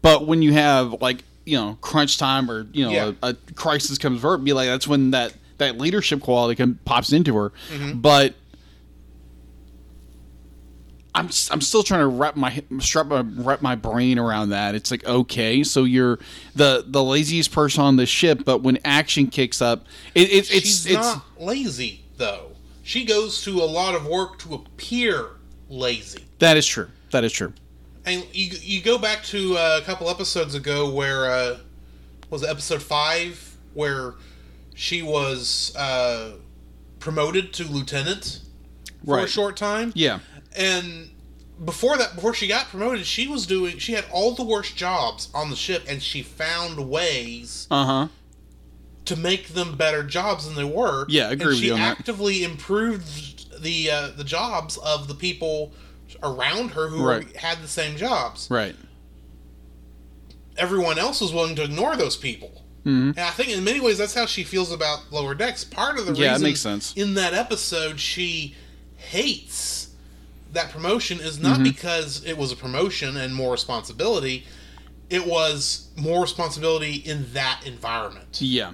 But 0.00 0.26
when 0.26 0.42
you 0.42 0.52
have 0.52 1.00
like 1.00 1.24
you 1.44 1.56
know 1.56 1.78
crunch 1.80 2.18
time 2.18 2.50
or 2.50 2.66
you 2.72 2.84
know 2.84 2.90
Yeah. 2.90 3.12
a, 3.22 3.28
a 3.30 3.34
crisis 3.54 3.98
comes 3.98 4.24
over, 4.24 4.38
be 4.38 4.52
like 4.52 4.68
that's 4.68 4.86
when 4.86 5.12
that 5.12 5.34
that 5.58 5.78
leadership 5.78 6.20
quality 6.20 6.54
can, 6.54 6.76
pops 6.84 7.12
into 7.12 7.36
her. 7.36 7.52
Mm-hmm. 7.70 7.98
But 7.98 8.34
I'm 11.14 11.26
I'm 11.50 11.60
still 11.60 11.82
trying 11.82 12.00
to 12.00 12.06
wrap 12.06 12.36
my 12.36 12.62
strap 12.78 13.06
my 13.06 13.22
wrap 13.22 13.60
my 13.60 13.74
brain 13.74 14.18
around 14.18 14.50
that. 14.50 14.74
It's 14.74 14.90
like 14.90 15.04
okay, 15.04 15.64
so 15.64 15.84
you're 15.84 16.18
the 16.54 16.84
the 16.86 17.02
laziest 17.02 17.50
person 17.50 17.82
on 17.82 17.96
the 17.96 18.06
ship, 18.06 18.44
but 18.44 18.62
when 18.62 18.78
action 18.84 19.26
kicks 19.26 19.60
up, 19.60 19.86
it, 20.14 20.30
it, 20.30 20.32
it's 20.32 20.48
She's 20.48 20.86
it's 20.86 20.94
not 20.94 21.24
lazy 21.40 22.04
though. 22.18 22.52
She 22.82 23.04
goes 23.04 23.42
to 23.42 23.60
a 23.62 23.64
lot 23.64 23.94
of 23.94 24.06
work 24.06 24.38
to 24.40 24.54
appear 24.54 25.30
lazy. 25.68 26.24
that 26.38 26.56
is 26.56 26.66
true. 26.66 26.88
That 27.10 27.24
is 27.24 27.32
true. 27.32 27.52
And 28.04 28.26
you 28.32 28.50
you 28.60 28.82
go 28.82 28.98
back 28.98 29.22
to 29.24 29.56
uh, 29.56 29.80
a 29.82 29.84
couple 29.84 30.08
episodes 30.08 30.54
ago 30.54 30.90
where 30.90 31.26
uh, 31.30 31.58
was 32.30 32.42
it 32.42 32.48
episode 32.48 32.82
five 32.82 33.56
where 33.74 34.14
she 34.74 35.02
was 35.02 35.74
uh, 35.76 36.32
promoted 37.00 37.52
to 37.54 37.64
lieutenant 37.64 38.40
for 39.04 39.18
a 39.20 39.26
short 39.28 39.56
time. 39.56 39.92
Yeah. 39.94 40.20
And 40.56 41.10
before 41.64 41.98
that, 41.98 42.14
before 42.14 42.32
she 42.34 42.46
got 42.46 42.66
promoted, 42.68 43.04
she 43.06 43.26
was 43.28 43.46
doing. 43.46 43.78
She 43.78 43.92
had 43.92 44.04
all 44.12 44.34
the 44.34 44.44
worst 44.44 44.76
jobs 44.76 45.28
on 45.34 45.50
the 45.50 45.56
ship, 45.56 45.84
and 45.88 46.02
she 46.02 46.22
found 46.22 46.88
ways 46.88 47.66
Uh 47.70 47.84
huh. 47.84 48.08
To 49.08 49.16
make 49.16 49.48
them 49.48 49.76
better 49.76 50.02
jobs 50.02 50.46
than 50.46 50.54
they 50.54 50.64
were. 50.64 51.04
Yeah, 51.08 51.28
I 51.28 51.32
agree 51.32 51.42
and 51.42 51.48
with 51.50 51.58
she 51.58 51.66
you 51.66 51.72
on 51.74 51.80
that. 51.80 51.98
actively 51.98 52.44
improved 52.44 53.62
the 53.62 53.90
uh, 53.90 54.08
the 54.16 54.24
jobs 54.24 54.76
of 54.78 55.08
the 55.08 55.14
people 55.14 55.72
around 56.22 56.70
her 56.70 56.88
who 56.88 57.04
Right. 57.04 57.36
had 57.36 57.60
the 57.62 57.68
same 57.68 57.96
jobs. 57.96 58.48
Right. 58.50 58.74
Everyone 60.56 60.98
else 60.98 61.20
was 61.20 61.32
willing 61.32 61.54
to 61.56 61.62
ignore 61.64 61.96
those 61.96 62.16
people. 62.16 62.64
Mhm. 62.84 63.10
And 63.10 63.20
I 63.20 63.30
think 63.30 63.50
in 63.50 63.62
many 63.64 63.80
ways 63.80 63.98
that's 63.98 64.14
how 64.14 64.26
she 64.26 64.44
feels 64.44 64.72
about 64.72 65.12
Lower 65.12 65.34
Decks. 65.34 65.64
Part 65.64 65.98
of 65.98 66.06
the 66.06 66.14
Yeah, 66.14 66.30
reason 66.32 66.42
makes 66.44 66.60
sense. 66.60 66.92
in 66.96 67.14
that 67.14 67.34
episode 67.34 68.00
she 68.00 68.54
hates 68.96 69.88
that 70.52 70.70
promotion 70.70 71.20
is 71.20 71.34
Mm-hmm. 71.38 71.42
not 71.42 71.62
because 71.62 72.22
it 72.24 72.36
was 72.38 72.50
a 72.50 72.56
promotion 72.56 73.16
and 73.16 73.34
more 73.34 73.52
responsibility. 73.52 74.46
It 75.10 75.26
was 75.26 75.88
more 75.96 76.22
responsibility 76.22 76.94
in 76.94 77.32
that 77.34 77.60
environment 77.64 78.38
Yeah. 78.40 78.72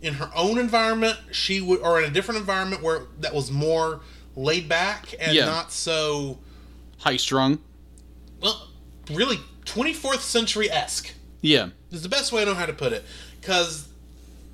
In 0.00 0.14
her 0.14 0.30
own 0.34 0.58
environment, 0.58 1.16
she 1.32 1.60
would, 1.60 1.80
or 1.80 1.98
in 2.00 2.04
a 2.08 2.10
different 2.12 2.38
environment 2.40 2.82
where 2.82 3.02
that 3.20 3.34
was 3.34 3.50
more 3.50 4.00
laid 4.36 4.68
back 4.68 5.14
and 5.18 5.34
Yeah. 5.34 5.46
not 5.46 5.72
so, 5.72 6.38
High 6.98 7.16
strung. 7.16 7.58
well, 8.40 8.68
really 9.10 9.40
24th 9.64 10.22
century 10.22 10.70
esque 10.70 11.12
Yeah. 11.40 11.70
is 11.90 12.02
the 12.02 12.08
best 12.08 12.30
way 12.32 12.42
I 12.42 12.44
know 12.44 12.54
how 12.54 12.66
to 12.66 12.72
put 12.72 12.92
it. 12.92 13.04
Because 13.40 13.88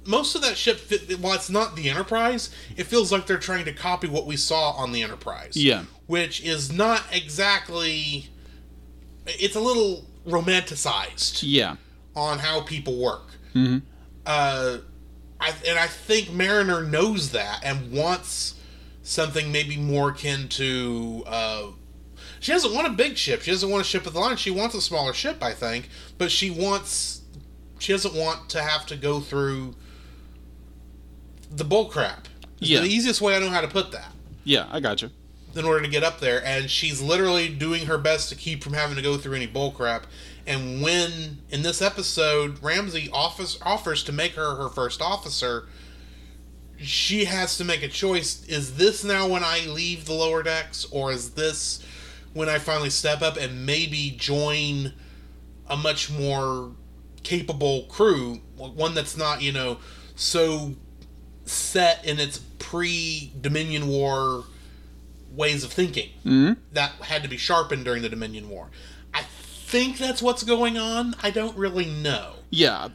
most 0.07 0.35
of 0.35 0.42
that 0.42 0.57
ship, 0.57 0.78
fit, 0.80 1.18
while 1.20 1.35
it's 1.35 1.50
not 1.50 1.76
the 1.76 1.88
Enterprise, 1.90 2.50
it 2.76 2.85
feels 2.85 3.11
like 3.12 3.26
they're 3.26 3.38
trying 3.38 3.64
to 3.66 3.72
copy 3.72 4.07
what 4.07 4.26
we 4.26 4.37
saw 4.37 4.70
on 4.72 4.92
the 4.92 5.02
Enterprise. 5.02 5.57
Yeah. 5.57 5.85
Which 6.07 6.40
is 6.42 6.70
not 6.72 7.02
exactly. 7.12 8.28
It's 9.26 9.57
a 9.57 9.61
little 9.61 10.04
romanticized 10.26 11.40
Yeah. 11.42 11.76
on 12.14 12.38
how 12.40 12.61
people 12.62 12.96
work. 12.98 13.28
Mhm. 13.54 13.83
Uh, 14.26 14.78
I, 15.44 15.52
and 15.68 15.78
I 15.78 15.87
think 15.87 16.33
Mariner 16.33 16.83
knows 16.83 17.30
that 17.33 17.61
and 17.64 17.92
wants 17.92 18.54
something 19.02 19.52
maybe 19.52 19.76
more 19.76 20.11
akin 20.11 20.48
to. 20.50 21.22
Uh, 21.26 21.66
she 22.40 22.52
doesn't 22.52 22.74
want 22.74 22.87
a 22.87 22.90
big 22.90 23.16
ship. 23.16 23.42
She 23.42 23.50
doesn't 23.50 23.68
want 23.70 23.83
a 23.83 23.85
ship 23.85 24.04
with 24.04 24.14
the 24.14 24.20
line. 24.20 24.37
She 24.37 24.50
wants 24.50 24.74
a 24.74 24.80
smaller 24.80 25.12
ship, 25.12 25.42
I 25.42 25.52
think. 25.52 25.88
But 26.18 26.30
she 26.30 26.50
wants. 26.50 27.22
She 27.78 27.92
doesn't 27.92 28.14
want 28.14 28.48
to 28.50 28.62
have 28.62 28.87
to 28.87 28.96
go 28.96 29.20
through 29.20 29.74
the 31.50 31.64
bull 31.64 31.87
crap. 31.87 32.28
It's 32.61 32.70
Yeah. 32.70 32.80
the 32.80 32.87
easiest 32.88 33.20
way 33.20 33.37
I 33.37 33.38
know 33.40 33.50
how 33.50 33.61
to 33.61 33.68
put 33.68 33.92
that 33.92 34.12
Yeah. 34.44 34.66
I 34.70 34.80
got 34.80 35.02
you. 35.02 35.11
in 35.54 35.64
order 35.64 35.83
to 35.83 35.88
get 35.88 36.02
up 36.02 36.18
there, 36.20 36.44
and 36.44 36.68
she's 36.70 37.00
literally 37.00 37.48
doing 37.48 37.87
her 37.87 37.96
best 37.98 38.28
to 38.30 38.35
keep 38.35 38.64
from 38.64 38.72
having 38.72 38.96
to 38.96 39.02
go 39.02 39.16
through 39.16 39.35
any 39.37 39.46
bullcrap. 39.46 40.02
And 40.46 40.83
when 40.83 41.38
in 41.50 41.62
this 41.62 41.80
episode 41.80 42.62
Ramsey 42.62 43.09
offers 43.12 43.59
offers 43.62 44.02
to 44.04 44.12
make 44.12 44.33
her 44.33 44.57
her 44.57 44.68
first 44.68 45.00
officer, 45.00 45.66
she 46.78 47.24
has 47.24 47.57
to 47.59 47.64
make 47.64 47.83
a 47.83 47.88
choice: 47.88 48.44
is 48.46 48.76
this 48.76 49.04
now 49.04 49.26
when 49.28 49.42
I 49.44 49.66
leave 49.66 50.04
the 50.04 50.12
lower 50.12 50.42
decks, 50.42 50.87
or 50.90 51.12
is 51.12 51.30
this 51.30 51.80
when 52.33 52.48
I 52.48 52.59
finally 52.59 52.90
step 52.90 53.22
up 53.22 53.37
and 53.37 53.64
maybe 53.64 54.14
join 54.18 54.92
a 55.68 55.76
much 55.76 56.11
more 56.11 56.72
capable 57.22 57.85
crew, 57.85 58.40
one 58.57 58.94
that's 58.94 59.16
not 59.16 59.40
you 59.40 59.52
know 59.52 59.78
so 60.14 60.74
set 61.46 62.04
in 62.04 62.18
its 62.18 62.38
pre 62.59 63.33
Dominion 63.40 63.87
War 63.88 64.44
ways 65.33 65.64
of 65.64 65.72
thinking 65.72 66.11
Mhm. 66.24 66.57
that 66.72 66.92
had 67.02 67.22
to 67.24 67.28
be 67.28 67.37
sharpened 67.37 67.85
during 67.85 68.02
the 68.02 68.09
Dominion 68.09 68.48
War. 68.48 68.70
I 69.74 69.78
think 69.78 69.98
that's 69.98 70.22
what's 70.22 70.44
going 70.44 70.78
on. 70.78 71.16
I 71.22 71.30
don't 71.30 71.56
really 71.56 71.87
know. 71.87 72.34
Yeah. 72.50 72.90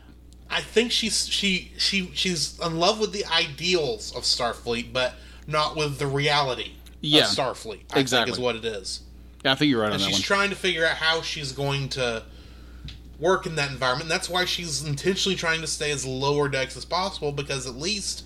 I 0.49 0.61
think 0.61 0.91
she's 0.91 1.27
she 1.27 1.73
she 1.77 2.09
she's 2.13 2.57
in 2.59 2.79
love 2.79 2.99
with 2.99 3.11
the 3.11 3.25
ideals 3.25 4.15
of 4.15 4.23
Starfleet, 4.23 4.93
but 4.93 5.13
not 5.45 5.75
with 5.75 5.99
the 5.99 6.07
reality 6.07 6.71
Yeah, 7.01 7.23
of 7.23 7.25
Starfleet. 7.27 7.81
I 7.93 7.99
exactly. 7.99 8.31
is 8.31 8.39
what 8.39 8.55
it 8.55 8.63
is. 8.65 9.01
Yeah. 9.43 9.51
I 9.51 9.55
think 9.55 9.69
you're 9.69 9.81
right 9.81 9.87
on 9.87 9.93
And 9.93 10.01
that 10.01 10.05
she's 10.05 10.15
one. 10.15 10.21
trying 10.21 10.49
to 10.51 10.55
figure 10.55 10.85
out 10.85 10.95
how 10.95 11.21
she's 11.21 11.51
going 11.51 11.89
to 11.89 12.23
work 13.19 13.45
in 13.45 13.55
that 13.55 13.71
environment. 13.71 14.03
And 14.03 14.11
that's 14.11 14.29
why 14.29 14.45
she's 14.45 14.83
intentionally 14.85 15.35
trying 15.35 15.59
to 15.61 15.67
stay 15.67 15.91
as 15.91 16.05
lower 16.05 16.47
decks 16.47 16.77
as 16.77 16.85
possible 16.85 17.31
because 17.33 17.67
at 17.67 17.75
least 17.75 18.25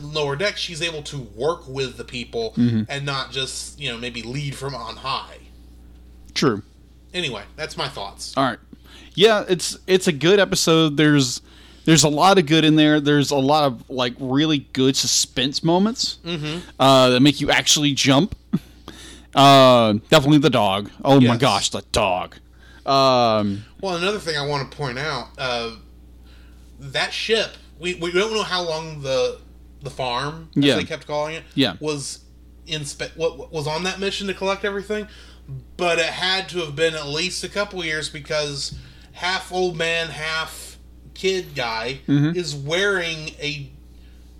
lower 0.00 0.34
decks 0.34 0.60
she's 0.60 0.80
able 0.82 1.02
to 1.02 1.18
work 1.36 1.68
with 1.68 1.96
the 1.98 2.04
people 2.04 2.54
Mm-hmm. 2.56 2.82
and 2.88 3.04
not 3.04 3.30
just 3.32 3.78
you 3.78 3.90
know 3.90 3.98
maybe 3.98 4.22
lead 4.22 4.54
from 4.54 4.74
on 4.74 4.96
high. 4.96 5.38
True. 6.34 6.62
Anyway, 7.16 7.42
that's 7.56 7.76
my 7.76 7.88
thoughts. 7.88 8.34
All 8.36 8.44
right. 8.44 8.58
Yeah, 9.14 9.44
it's 9.48 9.78
it's 9.86 10.06
a 10.06 10.12
good 10.12 10.38
episode. 10.38 10.96
There's 10.98 11.40
there's 11.86 12.04
a 12.04 12.08
lot 12.10 12.36
of 12.38 12.44
good 12.46 12.64
in 12.64 12.76
there. 12.76 13.00
There's 13.00 13.30
a 13.30 13.36
lot 13.36 13.64
of 13.64 13.88
like 13.88 14.14
really 14.20 14.58
good 14.74 14.96
suspense 14.96 15.64
moments 15.64 16.18
uh, 16.78 17.08
that 17.10 17.20
make 17.20 17.40
you 17.40 17.50
actually 17.50 17.94
jump. 17.94 18.36
Uh, 19.34 19.94
definitely 20.10 20.38
the 20.38 20.50
dog. 20.50 20.90
Oh 21.04 21.20
my 21.20 21.36
gosh, 21.36 21.70
the 21.70 21.82
dog. 21.92 22.36
Um, 22.84 23.64
Well, 23.80 23.96
another 23.96 24.18
thing 24.18 24.36
I 24.36 24.46
want 24.46 24.70
to 24.70 24.76
point 24.76 24.98
out, 24.98 25.28
uh, 25.38 25.72
that 26.78 27.12
ship, 27.12 27.50
we, 27.80 27.94
we 27.94 28.12
don't 28.12 28.32
know 28.32 28.42
how 28.42 28.62
long 28.62 29.02
the 29.02 29.38
the 29.82 29.90
farm, 29.90 30.48
as 30.56 30.64
Yeah. 30.64 30.76
they 30.76 30.84
kept 30.84 31.06
calling 31.06 31.34
it, 31.34 31.44
Yeah. 31.54 31.74
was 31.80 32.20
in 32.66 32.84
spe- 32.84 33.14
what 33.16 33.52
was 33.52 33.66
on 33.66 33.84
that 33.84 34.00
mission 34.00 34.26
to 34.26 34.34
collect 34.34 34.64
everything, 34.64 35.06
but 35.76 35.98
it 35.98 36.06
had 36.06 36.48
to 36.50 36.58
have 36.58 36.74
been 36.76 36.94
at 36.94 37.06
least 37.06 37.44
a 37.44 37.48
couple 37.48 37.84
years 37.84 38.08
because 38.08 38.74
half 39.12 39.52
old 39.52 39.76
man, 39.76 40.08
half 40.08 40.78
kid 41.14 41.54
guy 41.54 42.00
Mm-hmm. 42.08 42.36
is 42.38 42.54
wearing 42.54 43.30
a 43.40 43.70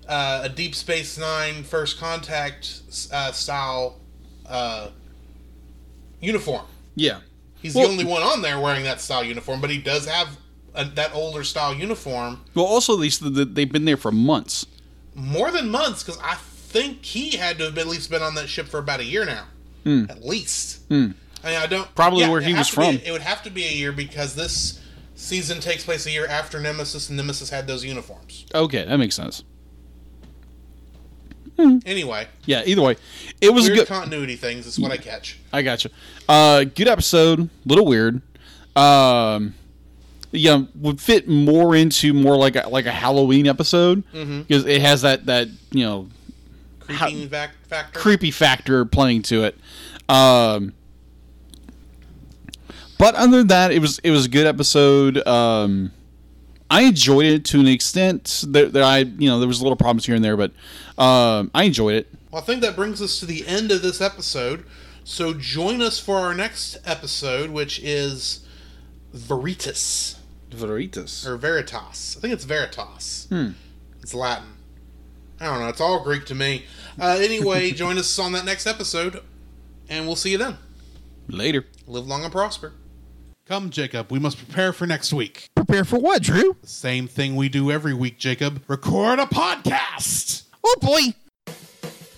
uh, 0.08 0.42
a 0.44 0.48
Deep 0.48 0.74
Space 0.74 1.18
Nine 1.18 1.64
First 1.64 1.98
Contact 1.98 2.80
uh, 3.12 3.32
style 3.32 3.98
uh, 4.48 4.88
uniform. 6.20 6.64
yeah. 6.94 7.20
He's 7.60 7.74
Well- 7.74 7.86
the 7.86 7.92
only 7.92 8.04
one 8.04 8.22
on 8.22 8.42
there 8.42 8.60
wearing 8.60 8.84
that 8.84 9.00
style 9.00 9.24
uniform, 9.24 9.60
but 9.60 9.70
he 9.70 9.78
does 9.78 10.06
have 10.06 10.36
a, 10.74 10.84
that 10.84 11.12
older 11.14 11.42
style 11.42 11.74
uniform 11.74 12.42
Well, 12.54 12.66
also 12.66 12.96
these 12.96 13.18
they've 13.18 13.72
been 13.72 13.86
there 13.86 13.96
for 13.96 14.12
months. 14.12 14.66
more 15.14 15.50
than 15.50 15.70
months 15.70 16.02
because 16.04 16.20
I 16.22 16.34
think 16.36 17.04
he 17.04 17.36
had 17.36 17.58
to 17.58 17.64
have 17.64 17.78
at 17.78 17.86
least 17.88 18.10
been 18.10 18.22
on 18.22 18.34
that 18.36 18.48
ship 18.48 18.68
for 18.68 18.78
about 18.78 19.00
a 19.00 19.04
year 19.04 19.24
now, 19.24 19.46
at 19.86 20.24
least. 20.24 20.80
I 20.90 20.94
mean, 20.94 21.14
I 21.44 21.66
don't 21.66 21.92
Probably 21.94 22.22
yeah, 22.22 22.30
where 22.30 22.40
he 22.40 22.54
was 22.54 22.68
be- 22.70 22.74
from. 22.74 22.94
it 23.04 23.12
would 23.12 23.20
have 23.22 23.42
to 23.44 23.50
be 23.50 23.64
a 23.66 23.70
year 23.72 23.92
because 23.92 24.34
this 24.34 24.80
season 25.14 25.60
takes 25.60 25.84
place 25.84 26.04
a 26.06 26.10
year 26.10 26.26
after 26.26 26.58
Nemesis, 26.60 27.08
and 27.08 27.16
Nemesis 27.16 27.50
had 27.50 27.66
those 27.66 27.84
uniforms. 27.84 28.46
Okay, 28.54 28.84
that 28.84 28.96
makes 28.98 29.14
sense. 29.14 29.44
Anyway, 31.86 32.26
Yeah. 32.44 32.62
Either 32.66 32.82
way, 32.82 32.96
it 33.40 33.48
was 33.54 33.66
a 33.68 33.74
good. 33.74 33.86
continuity 33.88 34.36
things 34.36 34.66
is 34.66 34.78
what 34.78 34.92
I 34.92 34.98
catch. 34.98 35.38
I 35.54 35.62
got 35.62 35.84
you. 35.84 35.90
Uh, 36.28 36.64
good 36.64 36.86
episode. 36.86 37.48
Little 37.64 37.86
weird. 37.86 38.20
Um, 38.76 39.54
yeah, 40.32 40.64
would 40.74 41.00
fit 41.00 41.26
more 41.28 41.74
into 41.74 42.12
more 42.12 42.36
like 42.36 42.56
a, 42.56 42.68
like 42.68 42.84
a 42.84 42.92
Halloween 42.92 43.46
episode 43.46 44.04
because 44.12 44.66
it 44.66 44.82
has 44.82 45.00
that 45.00 45.24
that 45.26 45.48
you 45.70 45.82
know 45.84 46.08
Creeping 46.86 47.28
vac- 47.28 47.66
factor. 47.66 47.98
creepy 48.00 48.30
factor 48.30 48.84
playing 48.84 49.22
to 49.22 49.44
it. 49.44 49.58
Um, 50.08 50.72
but 52.98 53.14
other 53.14 53.38
than 53.38 53.48
that, 53.48 53.72
it 53.72 53.80
was 53.80 53.98
it 54.00 54.10
was 54.10 54.26
a 54.26 54.28
good 54.28 54.46
episode. 54.46 55.26
Um, 55.26 55.92
I 56.70 56.82
enjoyed 56.82 57.26
it 57.26 57.44
to 57.46 57.60
an 57.60 57.66
extent. 57.68 58.44
There, 58.48 58.66
there 58.66 58.84
I 58.84 58.98
you 58.98 59.28
know 59.28 59.38
there 59.38 59.48
was 59.48 59.60
a 59.60 59.62
little 59.62 59.76
problems 59.76 60.06
here 60.06 60.14
and 60.14 60.24
there, 60.24 60.36
but 60.36 60.52
um, 60.98 61.50
I 61.54 61.64
enjoyed 61.64 61.94
it. 61.96 62.08
Well, 62.30 62.42
I 62.42 62.44
think 62.44 62.62
that 62.62 62.74
brings 62.76 63.02
us 63.02 63.20
to 63.20 63.26
the 63.26 63.46
end 63.46 63.70
of 63.70 63.82
this 63.82 64.00
episode. 64.00 64.64
So 65.04 65.34
join 65.34 65.82
us 65.82 65.98
for 66.00 66.16
our 66.16 66.34
next 66.34 66.78
episode, 66.84 67.50
which 67.50 67.78
is 67.80 68.44
Veritas 69.12 70.18
Veritas. 70.50 71.26
or 71.26 71.36
Veritas. 71.36 72.16
I 72.16 72.20
think 72.20 72.32
it's 72.34 72.44
Veritas. 72.44 73.28
It's 74.02 74.14
Latin. 74.14 74.48
I 75.40 75.46
don't 75.46 75.60
know. 75.60 75.68
It's 75.68 75.80
all 75.80 76.02
Greek 76.02 76.24
to 76.26 76.34
me. 76.34 76.64
Uh, 76.98 77.18
anyway, 77.20 77.70
join 77.72 77.98
us 77.98 78.18
on 78.18 78.32
that 78.32 78.44
next 78.44 78.66
episode, 78.66 79.22
and 79.88 80.06
we'll 80.06 80.16
see 80.16 80.32
you 80.32 80.38
then. 80.38 80.56
Later. 81.28 81.64
Live 81.86 82.06
long 82.06 82.24
and 82.24 82.32
prosper. 82.32 82.72
Come, 83.46 83.70
Jacob. 83.70 84.10
We 84.10 84.18
must 84.18 84.38
prepare 84.38 84.72
for 84.72 84.86
next 84.86 85.12
week. 85.12 85.46
Prepare 85.54 85.84
for 85.84 85.98
what, 85.98 86.22
Drew? 86.22 86.56
Same 86.64 87.06
thing 87.06 87.36
we 87.36 87.48
do 87.48 87.70
every 87.70 87.94
week, 87.94 88.18
Jacob. 88.18 88.62
Record 88.66 89.20
a 89.20 89.26
podcast. 89.26 90.44
Oh 90.64 90.74
boy. 90.80 91.54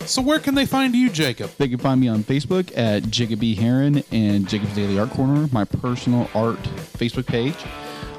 So 0.06 0.22
where 0.22 0.38
can 0.38 0.54
they 0.54 0.64
find 0.64 0.94
you, 0.94 1.10
Jacob? 1.10 1.50
They 1.58 1.68
can 1.68 1.78
find 1.78 2.00
me 2.00 2.08
on 2.08 2.24
Facebook 2.24 2.72
at 2.74 3.10
Jacob 3.10 3.40
B. 3.40 3.54
Heron 3.54 4.02
and 4.10 4.48
Jacob's 4.48 4.74
Daily 4.74 4.98
Art 4.98 5.10
Corner, 5.10 5.50
my 5.52 5.64
personal 5.64 6.30
art 6.34 6.62
Facebook 6.96 7.26
page. 7.26 7.56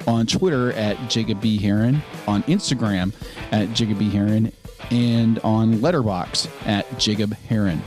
On 0.05 0.27
Twitter 0.27 0.71
at 0.73 1.09
Jacob 1.09 1.41
B. 1.41 1.57
Heron, 1.57 2.03
on 2.27 2.43
Instagram 2.43 3.11
at 3.51 3.73
Jacob 3.73 3.97
B. 3.97 4.09
Heron, 4.11 4.51
and 4.91 5.39
on 5.39 5.75
Letterboxd 5.75 6.49
at 6.65 6.97
Jacob 6.97 7.33
Heron. 7.47 7.79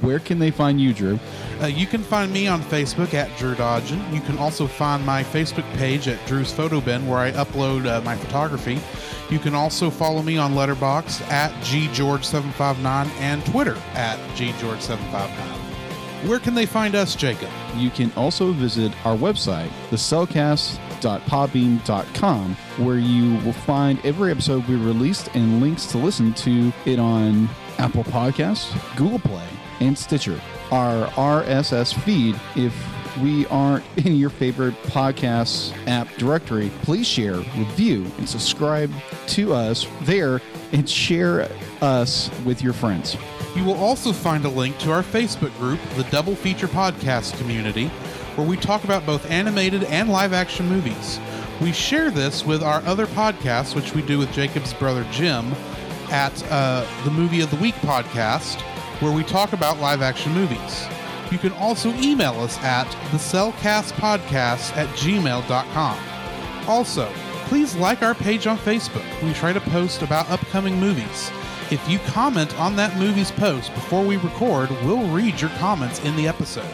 Where 0.00 0.20
can 0.20 0.38
they 0.38 0.50
find 0.50 0.80
you, 0.80 0.92
Drew? 0.92 1.18
Uh, 1.60 1.66
you 1.66 1.86
can 1.86 2.02
find 2.02 2.32
me 2.32 2.46
on 2.46 2.62
Facebook 2.62 3.14
at 3.14 3.36
Drew 3.36 3.54
Dodgen. 3.54 4.14
You 4.14 4.20
can 4.20 4.38
also 4.38 4.66
find 4.66 5.04
my 5.04 5.24
Facebook 5.24 5.68
page 5.76 6.06
at 6.06 6.24
Drew's 6.26 6.52
Photo 6.52 6.80
Bin, 6.80 7.08
where 7.08 7.18
I 7.18 7.32
upload 7.32 7.86
uh, 7.86 8.00
my 8.02 8.16
photography. 8.16 8.80
You 9.28 9.38
can 9.38 9.54
also 9.54 9.90
follow 9.90 10.22
me 10.22 10.38
on 10.38 10.54
Letterboxd 10.54 11.22
at 11.30 11.52
ggeorge759 11.64 13.08
and 13.20 13.44
Twitter 13.46 13.76
at 13.94 14.18
ggeorge759. 14.36 15.58
Where 16.28 16.38
can 16.38 16.54
they 16.54 16.66
find 16.66 16.94
us, 16.94 17.14
Jacob? 17.14 17.50
You 17.76 17.90
can 17.90 18.12
also 18.16 18.52
visit 18.52 18.92
our 19.06 19.16
website, 19.16 19.70
thecellcast.podbean.com, 21.00 22.54
where 22.84 22.98
you 22.98 23.36
will 23.44 23.52
find 23.52 24.04
every 24.04 24.30
episode 24.30 24.66
we 24.66 24.76
released 24.76 25.28
and 25.34 25.60
links 25.60 25.86
to 25.86 25.98
listen 25.98 26.32
to 26.34 26.72
it 26.86 26.98
on 26.98 27.48
Apple 27.78 28.04
Podcasts, 28.04 28.74
Google 28.96 29.18
Play, 29.18 29.46
and 29.80 29.96
Stitcher. 29.96 30.40
Our 30.70 31.06
RSS 31.12 31.94
feed, 32.02 32.38
if 32.56 32.74
we 33.22 33.46
aren't 33.46 33.84
in 33.96 34.16
your 34.16 34.30
favorite 34.30 34.74
podcast 34.84 35.74
app 35.86 36.08
directory, 36.16 36.70
please 36.82 37.06
share, 37.06 37.36
review, 37.36 38.06
and 38.18 38.28
subscribe 38.28 38.92
to 39.28 39.54
us 39.54 39.86
there 40.02 40.40
and 40.72 40.88
share 40.88 41.50
us 41.80 42.30
with 42.44 42.62
your 42.62 42.72
friends. 42.72 43.16
You 43.56 43.64
will 43.64 43.78
also 43.78 44.12
find 44.12 44.44
a 44.44 44.48
link 44.48 44.78
to 44.78 44.92
our 44.92 45.02
Facebook 45.02 45.56
group, 45.58 45.80
the 45.96 46.04
Double 46.04 46.36
Feature 46.36 46.68
Podcast 46.68 47.36
Community, 47.38 47.90
where 48.38 48.46
we 48.46 48.56
talk 48.56 48.84
about 48.84 49.04
both 49.04 49.28
animated 49.28 49.82
and 49.84 50.08
live 50.08 50.32
action 50.32 50.64
movies. 50.68 51.18
We 51.60 51.72
share 51.72 52.12
this 52.12 52.46
with 52.46 52.62
our 52.62 52.80
other 52.86 53.08
podcasts, 53.08 53.74
which 53.74 53.94
we 53.94 54.02
do 54.02 54.16
with 54.16 54.32
Jacob's 54.32 54.72
brother 54.72 55.04
Jim, 55.10 55.52
at 56.10 56.40
uh, 56.52 56.86
the 57.04 57.10
Movie 57.10 57.40
of 57.40 57.50
the 57.50 57.56
Week 57.56 57.74
podcast, 57.76 58.60
where 59.00 59.10
we 59.10 59.24
talk 59.24 59.54
about 59.54 59.80
live 59.80 60.02
action 60.02 60.32
movies. 60.32 60.86
You 61.32 61.38
can 61.38 61.50
also 61.54 61.92
email 61.94 62.34
us 62.34 62.56
at 62.58 62.86
thecellcastpodcast 63.10 64.76
at 64.76 64.88
gmail.com. 64.90 65.98
Also, 66.68 67.10
please 67.46 67.74
like 67.74 68.02
our 68.02 68.14
page 68.14 68.46
on 68.46 68.56
Facebook. 68.56 69.22
We 69.22 69.32
try 69.32 69.52
to 69.52 69.60
post 69.60 70.02
about 70.02 70.30
upcoming 70.30 70.78
movies. 70.78 71.32
If 71.72 71.86
you 71.88 71.98
comment 72.06 72.56
on 72.58 72.76
that 72.76 72.96
movie's 72.96 73.32
post 73.32 73.74
before 73.74 74.04
we 74.04 74.16
record, 74.16 74.70
we'll 74.84 75.08
read 75.08 75.40
your 75.40 75.50
comments 75.58 75.98
in 76.04 76.14
the 76.14 76.28
episode. 76.28 76.72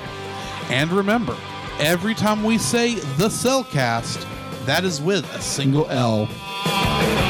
And 0.70 0.90
remember, 0.92 1.36
every 1.80 2.14
time 2.14 2.42
we 2.44 2.58
say 2.58 2.94
the 3.16 3.28
Cellcast, 3.28 4.26
that 4.64 4.84
is 4.84 5.00
with 5.00 5.24
a 5.34 5.40
single 5.40 5.64
Single 5.84 5.86
L. 5.90 7.23